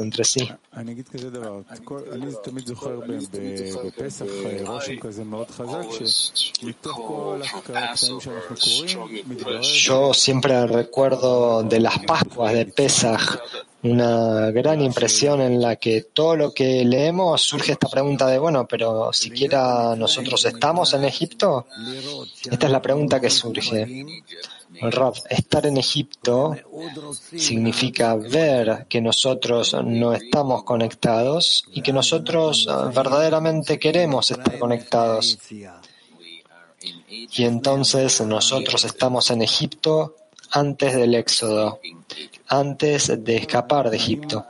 [0.01, 0.49] Entre sí.
[9.85, 13.41] Yo siempre recuerdo de las Pascuas de Pesach
[13.83, 18.67] una gran impresión en la que todo lo que leemos surge esta pregunta de, bueno,
[18.67, 21.67] pero siquiera nosotros estamos en Egipto.
[22.49, 24.07] Esta es la pregunta que surge.
[24.91, 26.57] Rav, estar en Egipto
[27.37, 35.39] significa ver que nosotros no estamos conectados y que nosotros ah, verdaderamente queremos estar conectados.
[37.09, 40.17] Y entonces nosotros estamos en Egipto
[40.51, 41.81] antes del éxodo,
[42.53, 44.45] antes de escapar de Egipto.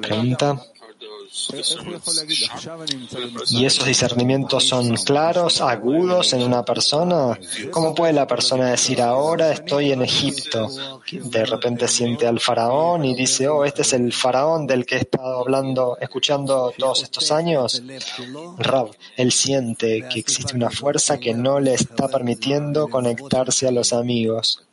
[0.00, 0.60] Pregunta.
[3.50, 7.38] ¿Y esos discernimientos son claros, agudos en una persona?
[7.70, 10.68] ¿Cómo puede la persona decir ahora estoy en Egipto?
[11.12, 15.00] De repente siente al faraón y dice, oh, este es el faraón del que he
[15.00, 17.82] estado hablando, escuchando todos estos años.
[18.58, 23.92] Rab, él siente que existe una fuerza que no le está permitiendo conectarse a los
[23.92, 24.65] amigos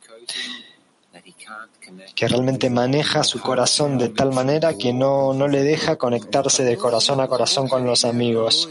[2.14, 6.76] que realmente maneja su corazón de tal manera que no, no le deja conectarse de
[6.76, 8.68] corazón a corazón con los amigos.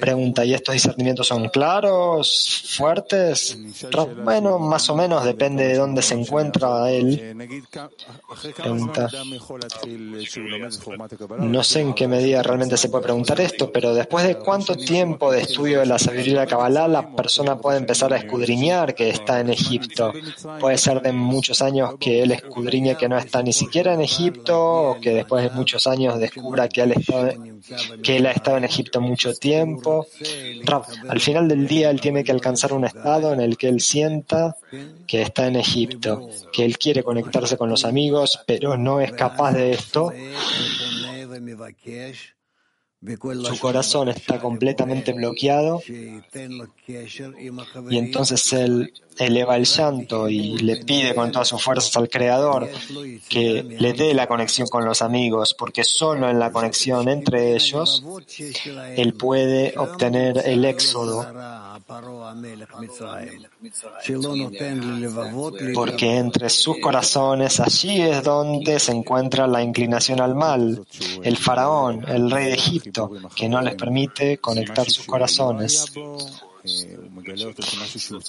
[0.00, 3.58] Pregunta, ¿y estos discernimientos son claros, fuertes?
[4.24, 7.36] Bueno, más o menos depende de dónde se encuentra él.
[8.56, 9.08] Pregunta.
[11.38, 15.30] No sé en qué medida realmente se puede preguntar esto, pero después de cuánto tiempo
[15.30, 19.10] de estudio de la sabiduría de la Kabbalah, la persona puede empezar a escudriñar que
[19.10, 20.12] está en Egipto.
[20.58, 24.90] Puede ser de muchos años que él escudriñe que no está ni siquiera en Egipto,
[24.90, 26.94] o que después de muchos años descubra que él,
[28.02, 29.89] que él ha estado en Egipto mucho tiempo
[31.08, 34.56] al final del día él tiene que alcanzar un estado en el que él sienta
[35.06, 39.52] que está en Egipto, que él quiere conectarse con los amigos, pero no es capaz
[39.52, 40.12] de esto.
[43.44, 45.80] su corazón está completamente bloqueado
[47.88, 48.92] y entonces él
[49.26, 52.68] eleva el llanto y le pide con todas sus fuerzas al Creador
[53.28, 58.02] que le dé la conexión con los amigos, porque solo en la conexión entre ellos
[58.96, 61.26] él puede obtener el éxodo.
[65.74, 70.84] Porque entre sus corazones allí es donde se encuentra la inclinación al mal,
[71.22, 75.92] el faraón, el rey de Egipto, que no les permite conectar sus corazones.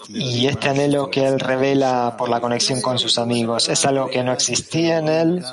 [0.09, 4.23] Y este anhelo que él revela por la conexión con sus amigos es algo que
[4.23, 5.45] no existía en él.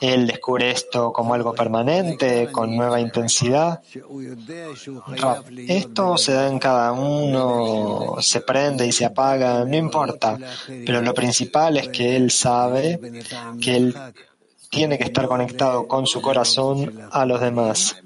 [0.00, 3.80] Él descubre esto como algo permanente, con nueva intensidad.
[5.68, 10.38] Esto se da en cada uno, se prende y se apaga, no importa.
[10.66, 13.00] Pero lo principal es que él sabe
[13.60, 13.96] que él
[14.70, 17.96] tiene que estar conectado con su corazón a los demás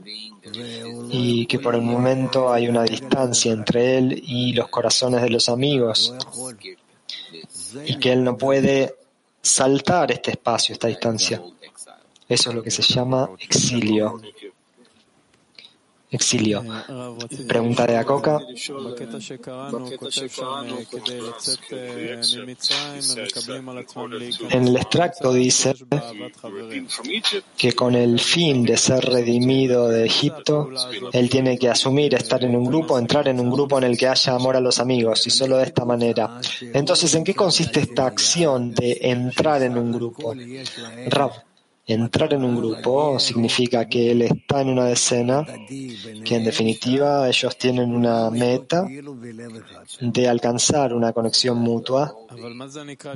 [1.11, 5.49] y que por el momento hay una distancia entre él y los corazones de los
[5.49, 6.15] amigos
[7.85, 8.97] y que él no puede
[9.41, 11.43] saltar este espacio, esta distancia.
[12.29, 14.21] Eso es lo que se llama exilio.
[16.13, 16.63] Exilio.
[17.49, 18.39] Pregunta de Acoca.
[24.51, 25.75] En el extracto dice
[27.57, 30.69] que con el fin de ser redimido de Egipto,
[31.13, 34.09] él tiene que asumir estar en un grupo, entrar en un grupo en el que
[34.09, 36.39] haya amor a los amigos, y solo de esta manera.
[36.61, 40.35] Entonces, ¿en qué consiste esta acción de entrar en un grupo?
[41.07, 41.52] Rab.
[41.85, 45.45] Entrar en un grupo significa que él está en una decena,
[46.25, 48.87] que en definitiva ellos tienen una meta
[50.01, 52.15] de alcanzar una conexión mutua,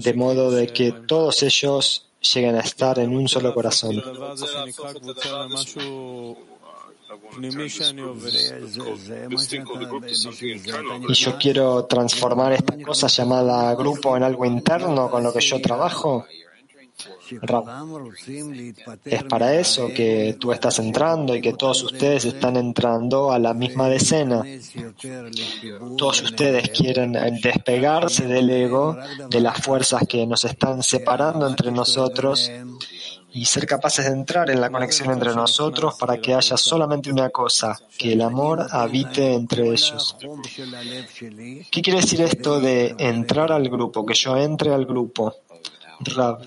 [0.01, 4.03] de modo de que todos ellos lleguen a estar en un solo corazón.
[11.09, 15.61] Y yo quiero transformar esta cosa llamada grupo en algo interno con lo que yo
[15.61, 16.27] trabajo.
[19.05, 23.53] Es para eso que tú estás entrando y que todos ustedes están entrando a la
[23.53, 24.43] misma decena.
[25.99, 28.97] Todos ustedes quieren despegarse del ego,
[29.29, 32.51] de las fuerzas que nos están separando entre nosotros
[33.37, 37.29] y ser capaces de entrar en la conexión entre nosotros para que haya solamente una
[37.29, 40.17] cosa, que el amor habite entre ellos.
[41.71, 44.07] ¿Qué quiere decir esto de entrar al grupo?
[44.07, 45.35] Que yo entre al grupo.
[46.01, 46.41] Rab,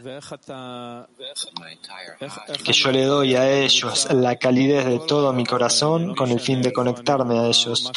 [2.64, 6.62] que yo le doy a ellos la calidez de todo mi corazón con el fin
[6.62, 7.92] de conectarme a ellos.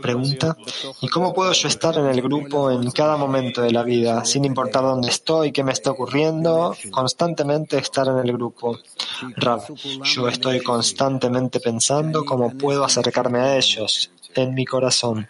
[0.00, 0.56] Pregunta,
[1.00, 4.44] ¿y cómo puedo yo estar en el grupo en cada momento de la vida, sin
[4.44, 8.78] importar dónde estoy, qué me está ocurriendo, constantemente estar en el grupo?
[9.36, 9.62] Rab,
[10.04, 15.28] yo estoy constantemente pensando cómo puedo acercarme a ellos en mi corazón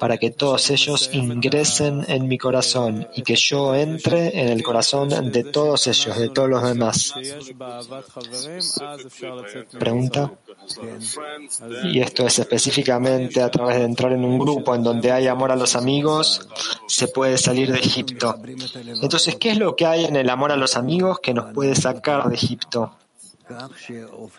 [0.00, 5.10] para que todos ellos ingresen en mi corazón y que yo entre en el corazón
[5.30, 7.14] de todos ellos, de todos los demás.
[9.78, 10.32] Pregunta.
[11.84, 15.52] Y esto es específicamente a través de entrar en un grupo en donde hay amor
[15.52, 16.48] a los amigos,
[16.86, 18.36] se puede salir de Egipto.
[19.02, 21.74] Entonces, ¿qué es lo que hay en el amor a los amigos que nos puede
[21.74, 22.96] sacar de Egipto?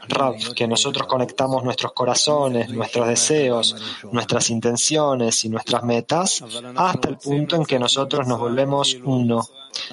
[0.08, 3.76] Rab, que nosotros conectamos nuestros corazones, nuestros deseos,
[4.12, 6.44] nuestras intenciones y nuestras metas
[6.76, 9.48] hasta el punto en que nosotros nos volvemos uno,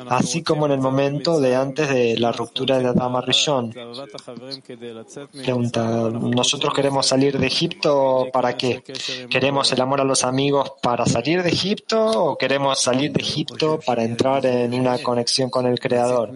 [0.08, 3.74] así como en el momento de antes de la ruptura de Adama Rishon.
[5.32, 8.82] Pregunta, ¿nosotros queremos salir de Egipto para qué?
[9.30, 13.80] ¿Queremos el amor a los amigos para salir de Egipto o queremos salir de Egipto
[13.84, 16.32] para entrar en una conexión con el Creador?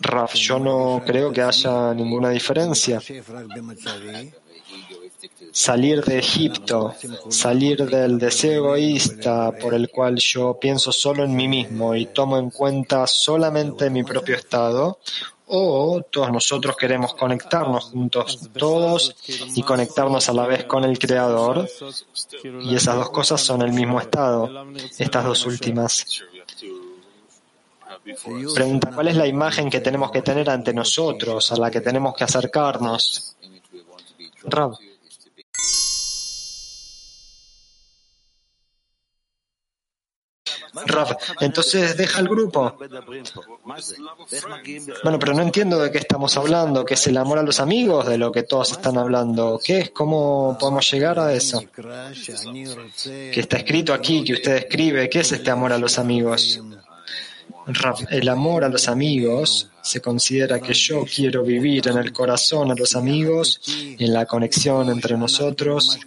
[0.00, 3.00] Raf, yo no creo que haya ninguna diferencia.
[5.52, 6.94] Salir de Egipto,
[7.28, 12.38] salir del deseo egoísta por el cual yo pienso solo en mí mismo y tomo
[12.38, 14.98] en cuenta solamente mi propio estado,
[15.46, 19.14] o todos nosotros queremos conectarnos juntos, todos,
[19.54, 21.68] y conectarnos a la vez con el Creador,
[22.62, 24.50] y esas dos cosas son el mismo estado,
[24.98, 26.24] estas dos últimas.
[28.54, 32.14] Pregunta, ¿cuál es la imagen que tenemos que tener ante nosotros, a la que tenemos
[32.14, 33.36] que acercarnos?
[34.44, 34.76] Rab.
[40.86, 42.76] Rab, entonces deja el grupo.
[45.02, 48.06] Bueno, pero no entiendo de qué estamos hablando, qué es el amor a los amigos,
[48.06, 49.60] de lo que todos están hablando.
[49.62, 49.90] ¿Qué es?
[49.90, 51.62] ¿Cómo podemos llegar a eso?
[51.72, 56.60] Que está escrito aquí, que usted escribe, ¿qué es este amor a los amigos?
[58.10, 62.74] El amor a los amigos se considera que yo quiero vivir en el corazón a
[62.74, 63.60] los amigos,
[63.98, 65.98] en la conexión entre nosotros,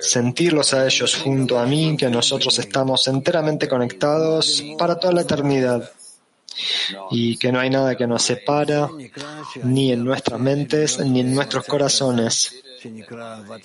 [0.00, 5.90] sentirlos a ellos junto a mí, que nosotros estamos enteramente conectados para toda la eternidad
[7.10, 8.88] y que no hay nada que nos separa
[9.62, 12.62] ni en nuestras mentes ni en nuestros corazones.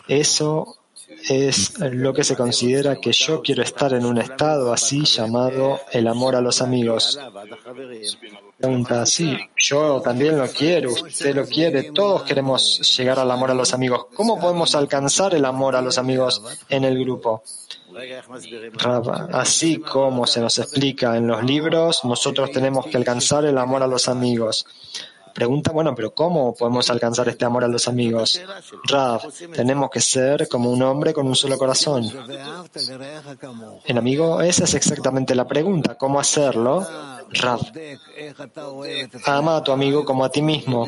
[0.08, 0.78] Eso
[1.30, 6.08] es lo que se considera que yo quiero estar en un estado así llamado el
[6.08, 7.20] amor a los amigos.
[8.58, 13.54] Pregunta, sí, yo también lo quiero, usted lo quiere, todos queremos llegar al amor a
[13.54, 14.08] los amigos.
[14.16, 17.44] ¿Cómo podemos alcanzar el amor a los amigos en el grupo?
[19.32, 23.88] Así como se nos explica en los libros, nosotros tenemos que alcanzar el amor a
[23.88, 24.66] los amigos.
[25.38, 28.42] Pregunta, bueno, pero ¿cómo podemos alcanzar este amor a los amigos?
[28.90, 29.22] Rav,
[29.54, 32.06] tenemos que ser como un hombre con un solo corazón.
[33.86, 35.96] El amigo, esa es exactamente la pregunta.
[35.96, 36.84] ¿Cómo hacerlo?
[37.30, 37.60] Rav,
[39.28, 40.88] ama a tu amigo como a ti mismo.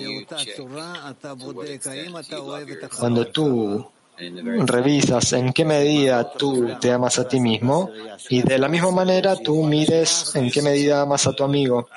[2.99, 3.85] Cuando tú
[4.65, 7.91] revisas en qué medida tú te amas a ti mismo
[8.29, 11.87] y de la misma manera tú mides en qué medida amas a tu amigo.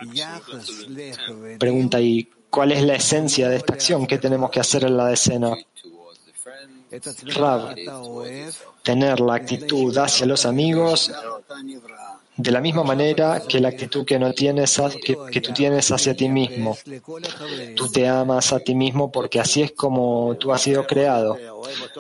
[1.59, 4.07] Pregunta ahí, ¿cuál es la esencia de esta acción?
[4.07, 5.57] ¿Qué tenemos que hacer en la decena?
[7.35, 7.75] Rav,
[8.83, 11.11] tener la actitud hacia los amigos
[12.37, 16.15] de la misma manera que la actitud que, no tienes, que, que, tú tienes hacia
[16.15, 16.77] ti mismo.
[17.75, 21.39] Tú te amas a ti mismo porque así es como tú has sido creado.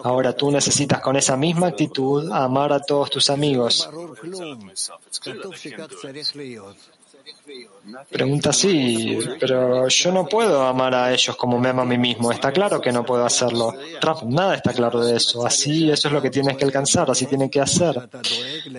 [0.03, 3.89] Ahora tú necesitas con esa misma actitud amar a todos tus amigos.
[8.09, 12.31] Pregunta sí, pero yo no puedo amar a ellos como me amo a mí mismo.
[12.31, 13.75] Está claro que no puedo hacerlo.
[14.27, 15.45] nada está claro de eso.
[15.45, 18.09] Así, eso es lo que tienes que alcanzar, así tiene que hacer.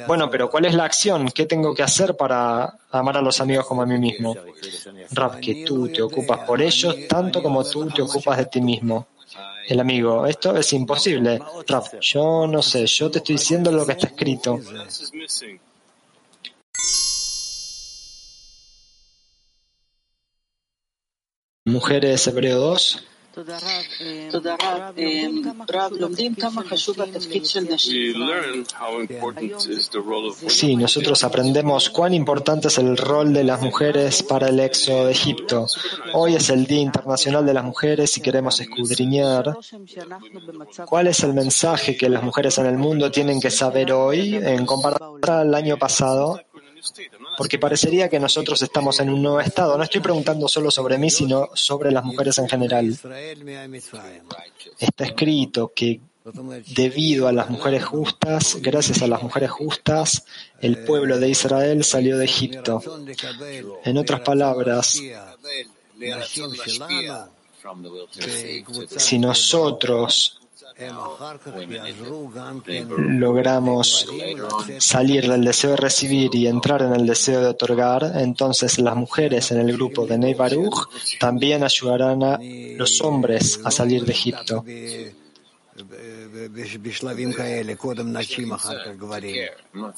[0.07, 1.29] Bueno, pero ¿cuál es la acción?
[1.29, 4.35] ¿Qué tengo que hacer para amar a los amigos como a mí mismo?
[5.11, 9.07] Rap, que tú te ocupas por ellos tanto como tú te ocupas de ti mismo.
[9.67, 11.39] El amigo, esto es imposible.
[11.67, 14.59] Rap, yo no sé, yo te estoy diciendo lo que está escrito.
[21.73, 23.03] Mujeres Hebreo 2.
[30.47, 35.13] Sí, nosotros aprendemos cuán importante es el rol de las mujeres para el éxodo de
[35.13, 35.65] Egipto.
[36.13, 39.57] Hoy es el Día Internacional de las Mujeres y queremos escudriñar
[40.85, 44.63] cuál es el mensaje que las mujeres en el mundo tienen que saber hoy en
[44.67, 46.39] comparación al año pasado
[47.37, 49.77] porque parecería que nosotros estamos en un nuevo estado.
[49.77, 52.97] No estoy preguntando solo sobre mí, sino sobre las mujeres en general.
[54.79, 56.01] Está escrito que
[56.75, 60.25] debido a las mujeres justas, gracias a las mujeres justas,
[60.61, 62.81] el pueblo de Israel salió de Egipto.
[63.83, 65.01] En otras palabras,
[68.97, 70.42] si nosotros
[72.97, 74.07] logramos
[74.79, 79.51] salir del deseo de recibir y entrar en el deseo de otorgar, entonces las mujeres
[79.51, 80.87] en el grupo de Ney Baruch
[81.19, 82.39] también ayudarán a
[82.77, 84.63] los hombres a salir de Egipto.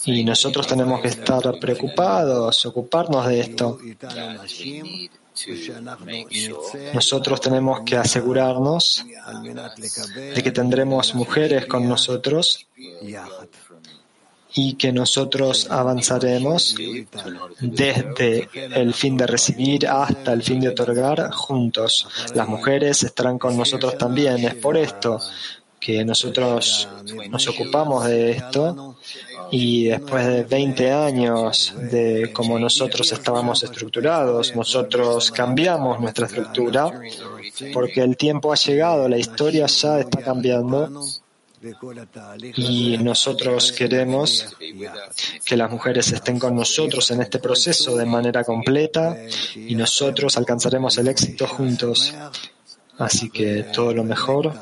[0.06, 3.80] Y nosotros tenemos que estar preocupados, ocuparnos de esto.
[6.94, 9.06] Nosotros tenemos que asegurarnos
[10.34, 12.68] de que tendremos mujeres con nosotros
[14.58, 16.76] y que nosotros avanzaremos
[17.60, 22.08] desde el fin de recibir hasta el fin de otorgar juntos.
[22.34, 24.38] Las mujeres estarán con nosotros también.
[24.46, 25.20] Es por esto
[25.78, 26.88] que nosotros
[27.30, 28.98] nos ocupamos de esto
[29.52, 36.92] y después de 20 años de cómo nosotros estábamos estructurados, nosotros cambiamos nuestra estructura
[37.74, 40.90] porque el tiempo ha llegado, la historia ya está cambiando
[42.56, 44.56] y nosotros queremos
[45.44, 49.18] que las mujeres estén con nosotros en este proceso de manera completa
[49.56, 52.14] y nosotros alcanzaremos el éxito juntos.
[52.98, 54.54] Así que todo lo mejor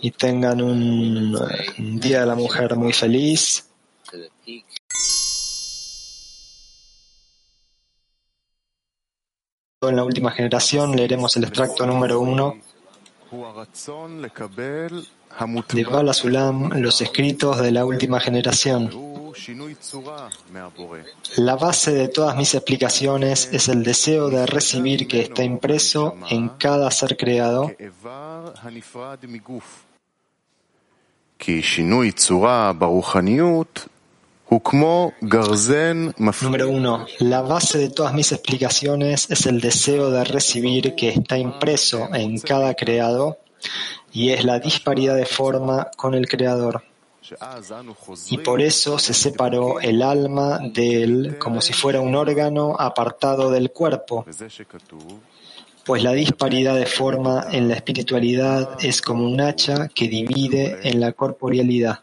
[0.00, 3.68] y tengan un Día de la Mujer muy feliz.
[9.82, 12.56] En la última generación leeremos el extracto número uno
[15.72, 19.13] de Bala Sulam, los escritos de la última generación.
[21.36, 26.50] La base de todas mis explicaciones es el deseo de recibir que está impreso en
[26.50, 27.70] cada ser creado.
[36.42, 41.36] Número uno, la base de todas mis explicaciones es el deseo de recibir que está
[41.36, 43.38] impreso en cada creado
[44.12, 46.84] y es la disparidad de forma con el creador.
[48.30, 53.50] Y por eso se separó el alma de él como si fuera un órgano apartado
[53.50, 54.26] del cuerpo.
[55.84, 61.00] Pues la disparidad de forma en la espiritualidad es como un hacha que divide en
[61.00, 62.00] la corporealidad.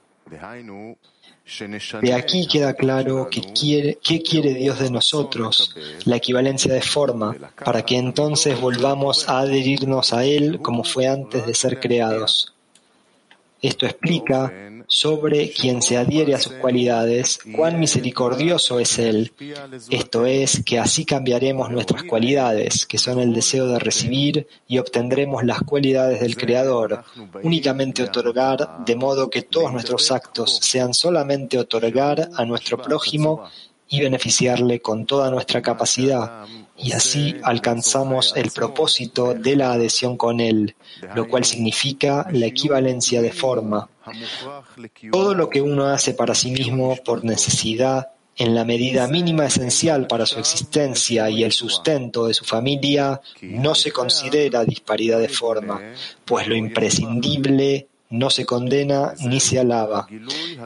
[2.01, 5.75] De aquí queda claro que quiere, qué quiere Dios de nosotros,
[6.05, 7.35] la equivalencia de forma,
[7.65, 12.53] para que entonces volvamos a adherirnos a Él como fue antes de ser creados.
[13.61, 14.51] Esto explica
[14.93, 19.31] sobre quien se adhiere a sus cualidades, cuán misericordioso es Él.
[19.89, 25.45] Esto es, que así cambiaremos nuestras cualidades, que son el deseo de recibir, y obtendremos
[25.45, 27.05] las cualidades del Creador.
[27.41, 33.45] Únicamente otorgar, de modo que todos nuestros actos sean solamente otorgar a nuestro prójimo
[33.87, 36.45] y beneficiarle con toda nuestra capacidad.
[36.77, 40.75] Y así alcanzamos el propósito de la adhesión con Él,
[41.15, 43.87] lo cual significa la equivalencia de forma.
[45.11, 50.07] Todo lo que uno hace para sí mismo por necesidad, en la medida mínima esencial
[50.07, 55.81] para su existencia y el sustento de su familia, no se considera disparidad de forma,
[56.25, 60.07] pues lo imprescindible no se condena ni se alaba.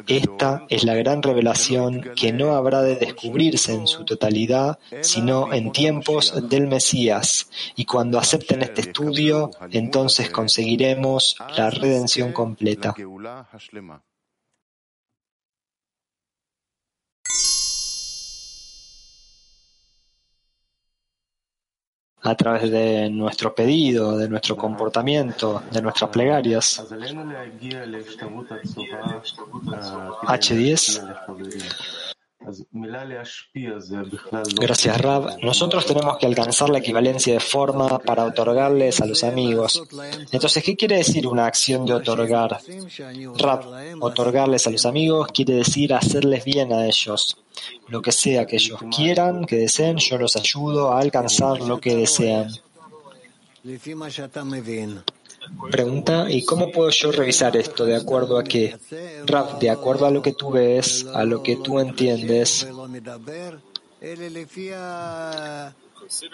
[0.08, 5.72] Esta es la gran revelación que no habrá de descubrirse en su totalidad, sino en
[5.72, 7.50] tiempos del Mesías.
[7.76, 12.94] Y cuando acepten este estudio, entonces conseguiremos la redención completa.
[22.26, 26.84] a través de nuestro pedido, de nuestro comportamiento, de nuestras plegarias.
[30.28, 31.02] H10
[34.56, 35.38] Gracias, Rab.
[35.42, 39.84] Nosotros tenemos que alcanzar la equivalencia de forma para otorgarles a los amigos.
[40.32, 42.60] Entonces, ¿qué quiere decir una acción de otorgar?
[43.38, 43.66] Rab,
[44.00, 47.38] otorgarles a los amigos quiere decir hacerles bien a ellos.
[47.88, 51.96] Lo que sea que ellos quieran, que deseen, yo los ayudo a alcanzar lo que
[51.96, 52.50] desean.
[55.72, 57.86] Pregunta, ¿y cómo puedo yo revisar esto?
[57.86, 58.78] ¿De acuerdo a qué?
[59.26, 62.68] Raf, de acuerdo a lo que tú ves, a lo que tú entiendes,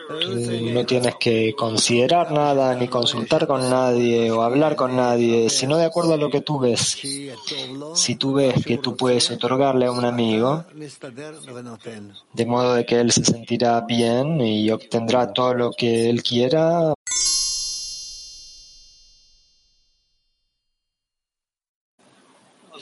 [0.08, 5.78] eh, no tienes que considerar nada, ni consultar con nadie o hablar con nadie, sino
[5.78, 6.98] de acuerdo a lo que tú ves.
[7.96, 10.66] Si tú ves que tú puedes otorgarle a un amigo,
[12.34, 16.94] de modo de que él se sentirá bien y obtendrá todo lo que él quiera,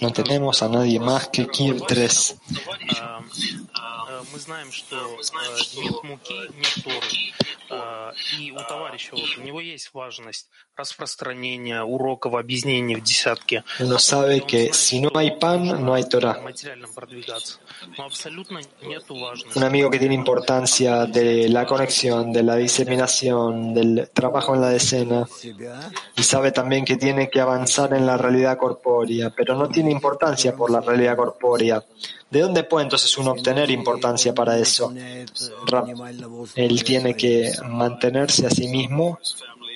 [0.02, 2.36] no tenemos a nadie más que Kir 3
[4.19, 7.07] А, а, Мы знаем, что а, нет муки, нет Торы.
[7.71, 13.63] А, И у товарища вот, у него есть важность распространения уроков, объяснений в десятке.
[13.81, 16.41] Uno sabe que si no hay pan, no hay Torah.
[16.43, 17.59] материально продвигаться.
[17.97, 19.57] Но абсолютно нету важности.
[19.59, 24.71] Un amigo que tiene importancia de la conexión, de la diseminación, del trabajo en la
[24.71, 29.69] decena, себя, y sabe también que tiene que avanzar en la realidad corpórea, pero no
[29.69, 31.83] tiene importancia por la realidad corpórea.
[32.30, 34.94] ¿De dónde puede entonces uno obtener importancia para eso?
[36.56, 39.20] Él tiene que mantenerse a sí mismo,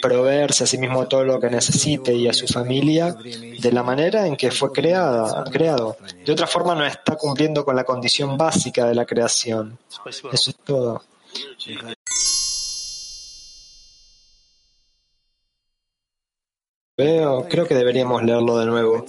[0.01, 4.27] proveerse a sí mismo todo lo que necesite y a su familia de la manera
[4.27, 5.97] en que fue creada, creado.
[6.25, 9.79] De otra forma no está cumpliendo con la condición básica de la creación.
[10.05, 11.01] Eso es todo.
[16.95, 19.03] Veo, creo que deberíamos leerlo de nuevo.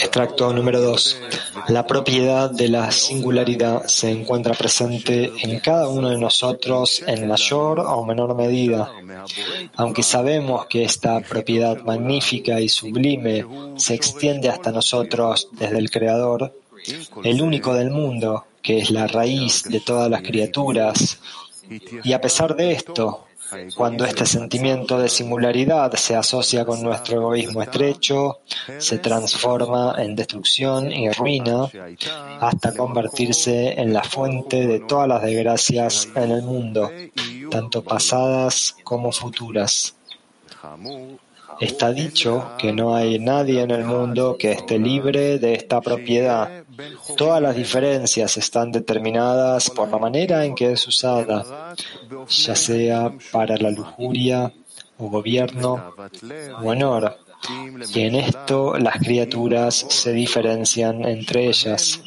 [0.00, 1.22] Extracto número 2.
[1.68, 7.80] La propiedad de la singularidad se encuentra presente en cada uno de nosotros en mayor
[7.80, 8.92] o menor medida.
[9.74, 13.44] Aunque sabemos que esta propiedad magnífica y sublime
[13.74, 16.52] se extiende hasta nosotros desde el Creador,
[17.24, 21.18] el único del mundo, que es la raíz de todas las criaturas.
[22.04, 23.26] Y a pesar de esto,
[23.74, 28.40] cuando este sentimiento de singularidad se asocia con nuestro egoísmo estrecho,
[28.78, 31.68] se transforma en destrucción y ruina
[32.40, 36.90] hasta convertirse en la fuente de todas las desgracias en el mundo,
[37.50, 39.96] tanto pasadas como futuras.
[41.58, 46.64] Está dicho que no hay nadie en el mundo que esté libre de esta propiedad,
[47.16, 51.74] Todas las diferencias están determinadas por la manera en que es usada,
[52.28, 54.52] ya sea para la lujuria
[54.98, 55.94] o gobierno
[56.62, 57.16] o honor.
[57.94, 62.00] Y en esto las criaturas se diferencian entre ellas.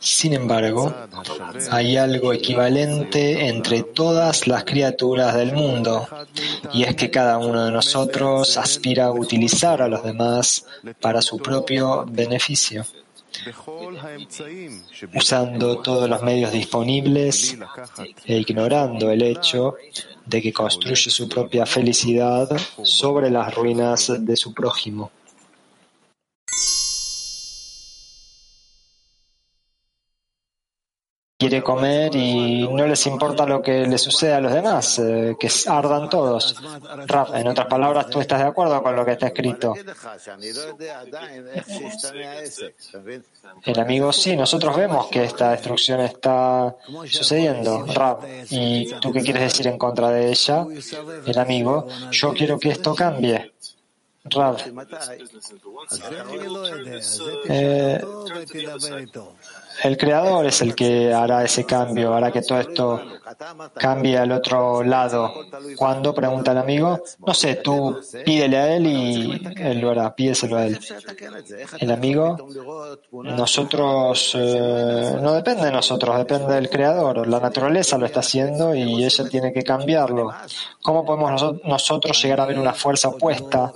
[0.00, 0.94] Sin embargo,
[1.70, 6.08] hay algo equivalente entre todas las criaturas del mundo,
[6.72, 10.64] y es que cada uno de nosotros aspira a utilizar a los demás
[11.00, 12.86] para su propio beneficio,
[15.14, 17.58] usando todos los medios disponibles
[18.24, 19.74] e ignorando el hecho
[20.24, 22.48] de que construye su propia felicidad
[22.82, 25.10] sobre las ruinas de su prójimo.
[31.40, 35.48] Quiere comer y no les importa lo que le sucede a los demás, eh, que
[35.66, 36.54] ardan todos.
[37.06, 39.72] Raf, en otras palabras, ¿tú estás de acuerdo con lo que está escrito?
[43.64, 46.76] El amigo, sí, nosotros vemos que esta destrucción está
[47.06, 47.86] sucediendo.
[47.86, 50.66] Raf, ¿y tú qué quieres decir en contra de ella?
[51.26, 53.52] El amigo, yo quiero que esto cambie.
[54.22, 54.58] Rav,
[57.48, 58.00] eh,
[59.82, 63.00] el creador es el que hará ese cambio, hará que todo esto
[63.74, 65.46] cambie al otro lado.
[65.76, 66.14] ¿Cuándo?
[66.14, 67.00] Pregunta el amigo.
[67.26, 70.78] No sé, tú pídele a él y él lo hará, pídeselo a él.
[71.78, 72.36] El amigo,
[73.12, 77.26] nosotros, eh, no depende de nosotros, depende del creador.
[77.26, 80.32] La naturaleza lo está haciendo y ella tiene que cambiarlo.
[80.82, 83.72] ¿Cómo podemos nosotros llegar a ver una fuerza opuesta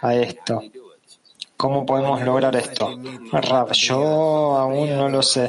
[0.00, 0.62] a esto?
[1.62, 2.90] ¿Cómo podemos lograr esto?
[3.30, 5.48] Rab, yo aún no lo sé.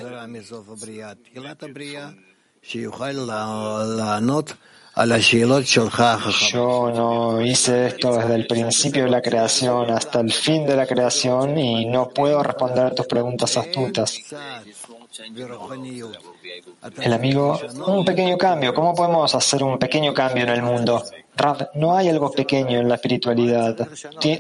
[6.51, 10.85] Yo no hice esto desde el principio de la creación hasta el fin de la
[10.85, 14.19] creación y no puedo responder tus preguntas astutas.
[17.01, 18.71] El amigo, un pequeño cambio.
[18.75, 21.03] ¿Cómo podemos hacer un pequeño cambio en el mundo?
[21.35, 23.87] Rav, no hay algo pequeño en la espiritualidad.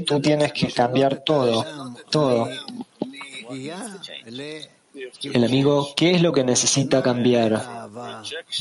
[0.05, 1.65] Tú tienes que cambiar todo,
[2.09, 2.49] todo.
[5.23, 7.89] El amigo, ¿qué es lo que necesita cambiar?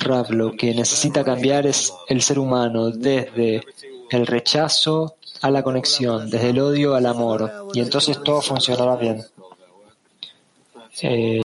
[0.01, 3.63] Rav, lo que necesita cambiar es el ser humano desde
[4.11, 9.25] el rechazo a la conexión, desde el odio al amor, y entonces todo funcionará bien.
[11.01, 11.41] Eh,